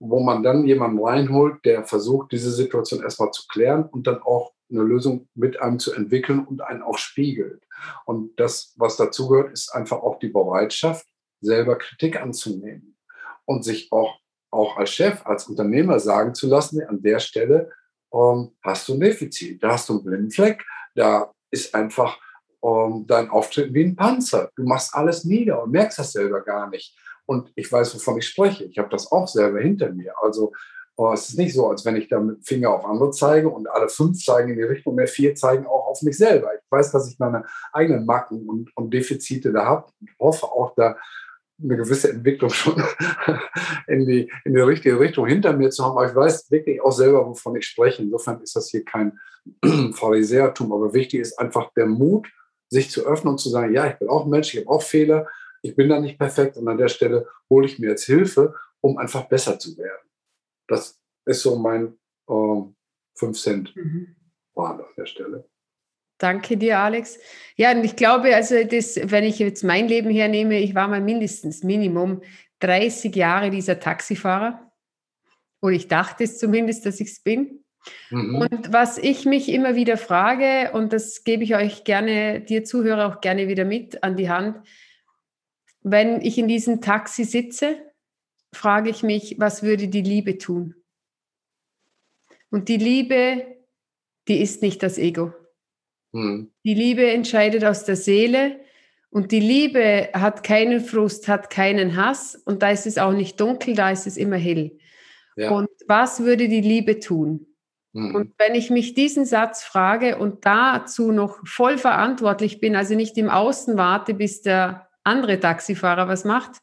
wo 0.00 0.20
man 0.20 0.42
dann 0.42 0.64
jemanden 0.64 1.02
reinholt, 1.02 1.64
der 1.64 1.84
versucht, 1.84 2.32
diese 2.32 2.50
Situation 2.50 3.02
erstmal 3.02 3.30
zu 3.30 3.46
klären 3.48 3.84
und 3.84 4.06
dann 4.06 4.20
auch 4.22 4.52
eine 4.70 4.82
Lösung 4.82 5.28
mit 5.34 5.60
einem 5.60 5.78
zu 5.78 5.92
entwickeln 5.92 6.44
und 6.44 6.60
einen 6.60 6.82
auch 6.82 6.98
spiegelt. 6.98 7.62
Und 8.04 8.38
das, 8.40 8.74
was 8.76 8.96
dazugehört, 8.96 9.52
ist 9.52 9.70
einfach 9.70 9.98
auch 9.98 10.18
die 10.18 10.28
Bereitschaft, 10.28 11.06
selber 11.40 11.76
Kritik 11.76 12.20
anzunehmen 12.20 12.96
und 13.44 13.62
sich 13.64 13.92
auch, 13.92 14.18
auch 14.50 14.76
als 14.76 14.90
Chef, 14.90 15.24
als 15.24 15.46
Unternehmer 15.48 16.00
sagen 16.00 16.34
zu 16.34 16.48
lassen, 16.48 16.82
an 16.82 17.02
der 17.02 17.20
Stelle 17.20 17.70
ähm, 18.12 18.52
hast 18.62 18.88
du 18.88 18.94
ein 18.94 19.00
Defizit, 19.00 19.62
da 19.62 19.72
hast 19.72 19.88
du 19.88 19.94
einen 19.94 20.04
Blindenfleck, 20.04 20.64
da 20.94 21.32
ist 21.50 21.74
einfach 21.74 22.18
ähm, 22.66 23.06
dein 23.06 23.30
Auftritt 23.30 23.72
wie 23.72 23.84
ein 23.84 23.96
Panzer. 23.96 24.50
Du 24.56 24.64
machst 24.64 24.94
alles 24.94 25.24
nieder 25.24 25.62
und 25.62 25.70
merkst 25.70 25.98
das 25.98 26.12
selber 26.12 26.40
gar 26.40 26.68
nicht. 26.68 26.96
Und 27.24 27.52
ich 27.54 27.70
weiß, 27.70 27.94
wovon 27.94 28.18
ich 28.18 28.28
spreche. 28.28 28.64
Ich 28.64 28.78
habe 28.78 28.88
das 28.88 29.10
auch 29.10 29.28
selber 29.28 29.60
hinter 29.60 29.92
mir. 29.92 30.14
Also 30.22 30.52
Oh, 30.98 31.12
es 31.12 31.28
ist 31.28 31.38
nicht 31.38 31.52
so, 31.52 31.68
als 31.68 31.84
wenn 31.84 31.96
ich 31.96 32.08
da 32.08 32.18
mit 32.18 32.38
dem 32.38 32.42
Finger 32.42 32.70
auf 32.70 32.86
andere 32.86 33.10
zeige 33.10 33.50
und 33.50 33.68
alle 33.68 33.90
fünf 33.90 34.18
zeigen 34.18 34.48
in 34.50 34.56
die 34.56 34.62
Richtung, 34.62 34.94
mehr 34.94 35.06
vier 35.06 35.34
zeigen 35.34 35.66
auch 35.66 35.88
auf 35.88 36.00
mich 36.00 36.16
selber. 36.16 36.54
Ich 36.54 36.62
weiß, 36.70 36.90
dass 36.90 37.10
ich 37.10 37.18
meine 37.18 37.44
eigenen 37.70 38.06
Macken 38.06 38.48
und, 38.48 38.74
und 38.74 38.94
Defizite 38.94 39.52
da 39.52 39.66
habe 39.66 39.92
und 40.00 40.08
hoffe 40.18 40.46
auch 40.46 40.74
da 40.74 40.96
eine 41.62 41.76
gewisse 41.76 42.10
Entwicklung 42.10 42.48
schon 42.48 42.82
in 43.86 44.06
die, 44.06 44.32
in 44.46 44.54
die 44.54 44.60
richtige 44.60 44.98
Richtung 44.98 45.26
hinter 45.26 45.52
mir 45.52 45.68
zu 45.68 45.84
haben. 45.84 45.98
Aber 45.98 46.08
ich 46.08 46.16
weiß 46.16 46.50
wirklich 46.50 46.80
auch 46.80 46.92
selber, 46.92 47.26
wovon 47.26 47.56
ich 47.56 47.66
spreche. 47.66 48.02
Insofern 48.02 48.40
ist 48.40 48.56
das 48.56 48.70
hier 48.70 48.84
kein 48.84 49.18
Pharisäertum, 49.92 50.72
aber 50.72 50.94
wichtig 50.94 51.20
ist 51.20 51.38
einfach 51.38 51.72
der 51.76 51.86
Mut, 51.86 52.26
sich 52.68 52.90
zu 52.90 53.06
öffnen 53.06 53.32
und 53.32 53.38
zu 53.38 53.48
sagen, 53.48 53.72
ja, 53.74 53.86
ich 53.86 53.94
bin 53.94 54.08
auch 54.08 54.24
ein 54.24 54.30
Mensch, 54.30 54.54
ich 54.54 54.60
habe 54.60 54.70
auch 54.70 54.82
Fehler, 54.82 55.28
ich 55.62 55.74
bin 55.74 55.88
da 55.88 56.00
nicht 56.00 56.18
perfekt 56.18 56.56
und 56.56 56.68
an 56.68 56.78
der 56.78 56.88
Stelle 56.88 57.28
hole 57.50 57.66
ich 57.66 57.78
mir 57.78 57.90
jetzt 57.90 58.04
Hilfe, 58.04 58.54
um 58.80 58.98
einfach 58.98 59.28
besser 59.28 59.58
zu 59.58 59.76
werden. 59.76 60.08
Das 60.68 61.00
ist 61.24 61.42
so 61.42 61.56
mein 61.56 61.96
äh, 62.28 62.62
5 63.14 63.40
Cent 63.40 63.76
mhm. 63.76 64.16
an 64.54 64.82
der 64.96 65.06
Stelle. 65.06 65.48
Danke 66.18 66.56
dir, 66.56 66.78
Alex. 66.78 67.18
Ja, 67.56 67.72
und 67.72 67.84
ich 67.84 67.94
glaube, 67.94 68.34
also 68.34 68.64
das, 68.64 68.98
wenn 69.02 69.24
ich 69.24 69.38
jetzt 69.38 69.64
mein 69.64 69.86
Leben 69.86 70.10
hernehme, 70.10 70.58
ich 70.58 70.74
war 70.74 70.88
mal 70.88 71.02
mindestens 71.02 71.62
Minimum 71.62 72.22
30 72.60 73.14
Jahre 73.14 73.50
dieser 73.50 73.80
Taxifahrer. 73.80 74.72
Oder 75.60 75.74
ich 75.74 75.88
dachte 75.88 76.24
es 76.24 76.38
zumindest, 76.38 76.86
dass 76.86 77.00
ich 77.00 77.08
es 77.08 77.22
bin. 77.22 77.64
Mhm. 78.10 78.36
Und 78.36 78.72
was 78.72 78.98
ich 78.98 79.24
mich 79.24 79.48
immer 79.48 79.74
wieder 79.74 79.96
frage, 79.96 80.72
und 80.72 80.92
das 80.92 81.24
gebe 81.24 81.44
ich 81.44 81.54
euch 81.54 81.84
gerne, 81.84 82.40
dir 82.40 82.64
Zuhörer 82.64 83.06
auch 83.06 83.20
gerne 83.20 83.48
wieder 83.48 83.64
mit 83.64 84.02
an 84.02 84.16
die 84.16 84.28
Hand, 84.28 84.58
wenn 85.82 86.20
ich 86.20 86.38
in 86.38 86.48
diesem 86.48 86.80
Taxi 86.80 87.24
sitze 87.24 87.78
frage 88.52 88.90
ich 88.90 89.02
mich, 89.02 89.36
was 89.38 89.62
würde 89.62 89.88
die 89.88 90.02
Liebe 90.02 90.38
tun? 90.38 90.74
Und 92.50 92.68
die 92.68 92.78
Liebe, 92.78 93.46
die 94.28 94.40
ist 94.40 94.62
nicht 94.62 94.82
das 94.82 94.98
Ego. 94.98 95.32
Mhm. 96.12 96.50
Die 96.64 96.74
Liebe 96.74 97.10
entscheidet 97.10 97.64
aus 97.64 97.84
der 97.84 97.96
Seele 97.96 98.60
und 99.10 99.30
die 99.30 99.40
Liebe 99.40 100.10
hat 100.12 100.42
keinen 100.42 100.80
Frust, 100.80 101.28
hat 101.28 101.50
keinen 101.50 101.96
Hass 101.96 102.34
und 102.34 102.62
da 102.62 102.70
ist 102.70 102.86
es 102.86 102.98
auch 102.98 103.12
nicht 103.12 103.40
dunkel, 103.40 103.74
da 103.74 103.90
ist 103.90 104.06
es 104.06 104.16
immer 104.16 104.36
hell. 104.36 104.78
Ja. 105.36 105.50
Und 105.50 105.68
was 105.86 106.20
würde 106.20 106.48
die 106.48 106.62
Liebe 106.62 106.98
tun? 106.98 107.46
Mhm. 107.96 108.14
Und 108.14 108.34
wenn 108.36 108.54
ich 108.54 108.68
mich 108.68 108.92
diesen 108.92 109.24
Satz 109.24 109.64
frage 109.64 110.18
und 110.18 110.44
dazu 110.44 111.12
noch 111.12 111.38
voll 111.46 111.78
verantwortlich 111.78 112.60
bin, 112.60 112.76
also 112.76 112.94
nicht 112.94 113.16
im 113.16 113.30
Außen 113.30 113.78
warte, 113.78 114.12
bis 114.12 114.42
der 114.42 114.88
andere 115.02 115.40
Taxifahrer 115.40 116.06
was 116.06 116.24
macht, 116.24 116.58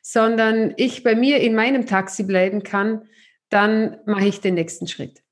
sondern 0.00 0.72
ich 0.76 1.02
bei 1.02 1.16
mir 1.16 1.40
in 1.40 1.56
meinem 1.56 1.86
Taxi 1.86 2.22
bleiben 2.22 2.62
kann, 2.62 3.08
dann 3.48 3.98
mache 4.06 4.26
ich 4.26 4.40
den 4.40 4.54
nächsten 4.54 4.86
Schritt. 4.86 5.24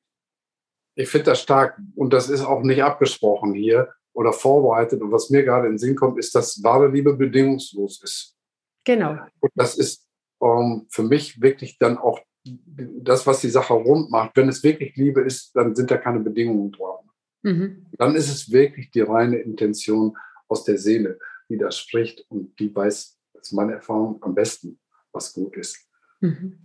Ich 0.97 1.09
finde 1.09 1.27
das 1.27 1.41
stark 1.41 1.79
und 1.95 2.13
das 2.13 2.29
ist 2.29 2.45
auch 2.45 2.63
nicht 2.63 2.83
abgesprochen 2.83 3.55
hier 3.55 3.91
oder 4.15 4.33
vorbereitet. 4.33 5.03
Und 5.03 5.13
was 5.13 5.31
mir 5.31 5.45
gerade 5.45 5.67
in 5.67 5.75
den 5.75 5.79
Sinn 5.79 5.95
kommt, 5.95 6.19
ist, 6.19 6.35
dass 6.35 6.63
wahre 6.65 6.89
Liebe 6.89 7.15
bedingungslos 7.15 8.03
ist. 8.03 8.37
Genau. 8.85 9.19
Und 9.39 9.53
das 9.55 9.77
ist 9.79 10.09
ähm, 10.43 10.87
für 10.91 11.05
mich 11.05 11.41
wirklich 11.41 11.79
dann 11.79 11.97
auch 11.97 12.21
das, 12.45 13.27
was 13.27 13.41
die 13.41 13.51
Sache 13.51 13.75
rund 13.75 14.11
macht. 14.11 14.37
Wenn 14.37 14.49
es 14.49 14.63
wirklich 14.63 14.97
Liebe 14.97 15.21
ist, 15.21 15.55
dann 15.55 15.75
sind 15.75 15.91
da 15.91 15.97
keine 15.97 16.21
Bedingungen 16.21 16.73
dran. 16.73 17.09
Mhm. 17.43 17.87
Dann 17.99 18.15
ist 18.15 18.31
es 18.31 18.51
wirklich 18.51 18.91
die 18.91 19.01
reine 19.01 19.39
Intention 19.39 20.17
aus 20.49 20.65
der 20.65 20.79
Seele, 20.79 21.19
die 21.49 21.59
da 21.59 21.71
spricht 21.71 22.25
und 22.29 22.59
die 22.59 22.75
weiß, 22.75 23.19
das 23.35 23.49
ist 23.49 23.53
meine 23.53 23.75
Erfahrung 23.75 24.23
am 24.23 24.35
besten, 24.35 24.79
was 25.13 25.33
gut 25.33 25.57
ist. 25.57 25.79
Mhm. 26.21 26.59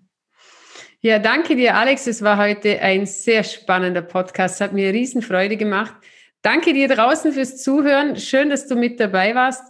Ja, 1.00 1.20
danke 1.20 1.56
dir, 1.56 1.76
Alex. 1.76 2.08
Es 2.08 2.22
war 2.22 2.38
heute 2.38 2.80
ein 2.82 3.06
sehr 3.06 3.44
spannender 3.44 4.02
Podcast. 4.02 4.62
Hat 4.62 4.74
mir 4.74 4.92
riesen 4.92 5.22
Freude 5.22 5.56
gemacht. 5.56 5.96
Danke 6.42 6.74
dir 6.74 6.88
draußen 6.88 7.34
fürs 7.34 7.62
Zuhören. 7.62 8.16
Schön, 8.16 8.50
dass 8.50 8.68
du 8.68 8.76
mit 8.76 9.00
dabei 9.00 9.36
warst. 9.36 9.63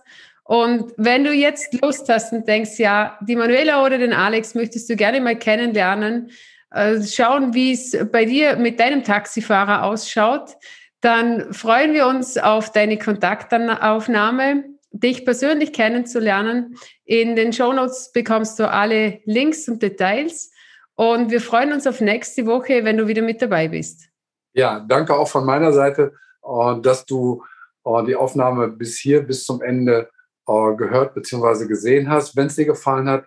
Und 0.48 0.94
wenn 0.96 1.26
du 1.26 1.34
jetzt 1.34 1.82
Lust 1.82 2.08
hast 2.08 2.32
und 2.32 2.48
denkst, 2.48 2.80
ja, 2.80 3.18
die 3.22 3.36
Manuela 3.36 3.84
oder 3.84 3.98
den 3.98 4.14
Alex 4.14 4.56
möchtest 4.56 4.90
du 4.90 4.96
gerne 4.96 5.20
mal 5.20 5.38
kennenlernen, 5.38 6.32
äh, 6.72 7.02
schauen, 7.04 7.54
wie 7.54 7.74
es 7.74 7.98
bei 8.12 8.24
dir 8.26 8.56
mit 8.56 8.80
deinem 8.80 9.04
Taxifahrer 9.04 9.84
ausschaut, 9.84 10.56
dann 11.02 11.54
freuen 11.54 11.94
wir 11.94 12.08
uns 12.08 12.38
auf 12.38 12.72
deine 12.72 12.98
Kontaktaufnahme 12.98 14.64
dich 14.92 15.26
persönlich 15.26 15.74
kennenzulernen. 15.74 16.76
In 17.04 17.36
den 17.36 17.52
Shownotes 17.54 18.12
bekommst 18.14 18.58
du 18.58 18.70
alle 18.70 19.20
Links 19.26 19.68
und 19.68 19.84
Details. 19.84 20.52
Und 20.96 21.30
wir 21.30 21.42
freuen 21.42 21.74
uns 21.74 21.86
auf 21.86 22.02
nächste 22.02 22.46
Woche, 22.46 22.84
wenn 22.84 22.98
du 22.98 23.08
wieder 23.08 23.22
mit 23.22 23.42
dabei 23.42 23.68
bist. 23.68 24.10
Ja, 24.54 24.80
danke 24.80 25.14
auch 25.14 25.28
von 25.28 25.46
meiner 25.46 25.74
Seite, 25.74 26.14
äh, 26.42 26.82
dass 26.82 27.06
du 27.06 27.44
äh, 27.86 28.04
die 28.06 28.16
Aufnahme 28.16 28.70
bis 28.70 28.98
hier, 28.98 29.22
bis 29.22 29.44
zum 29.44 29.62
Ende 29.62 30.10
äh, 30.48 30.76
gehört 30.76 31.14
bzw. 31.14 31.68
gesehen 31.68 32.10
hast. 32.10 32.36
Wenn 32.36 32.48
es 32.48 32.56
dir 32.56 32.66
gefallen 32.66 33.10
hat, 33.10 33.26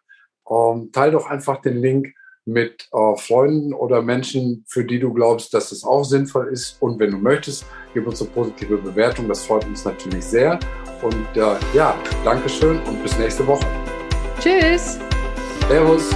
ähm, 0.51 0.91
teile 0.93 1.13
doch 1.13 1.27
einfach 1.27 1.61
den 1.61 1.77
Link 1.77 2.13
mit 2.47 2.89
äh, 2.93 3.17
Freunden 3.17 3.73
oder 3.73 4.03
Menschen, 4.03 4.65
für 4.69 4.85
die 4.85 4.99
du 4.99 5.13
glaubst, 5.13 5.55
dass 5.55 5.73
es 5.73 5.85
auch 5.85 6.05
sinnvoll 6.05 6.49
ist. 6.49 6.81
Und 6.81 6.99
wenn 6.99 7.13
du 7.13 7.19
möchtest, 7.19 7.65
gib 7.95 8.07
uns 8.07 8.21
eine 8.21 8.31
positive 8.31 8.79
Bewertung. 8.79 9.29
Das 9.29 9.47
freut 9.47 9.65
uns 9.67 9.85
natürlich 9.85 10.25
sehr. 10.25 10.59
Und 11.03 11.37
äh, 11.37 11.57
ja, 11.75 11.97
Dankeschön 12.25 12.81
und 12.83 13.03
bis 13.03 13.17
nächste 13.19 13.47
Woche. 13.47 13.67
Tschüss. 14.41 14.99
Servus. 15.69 16.11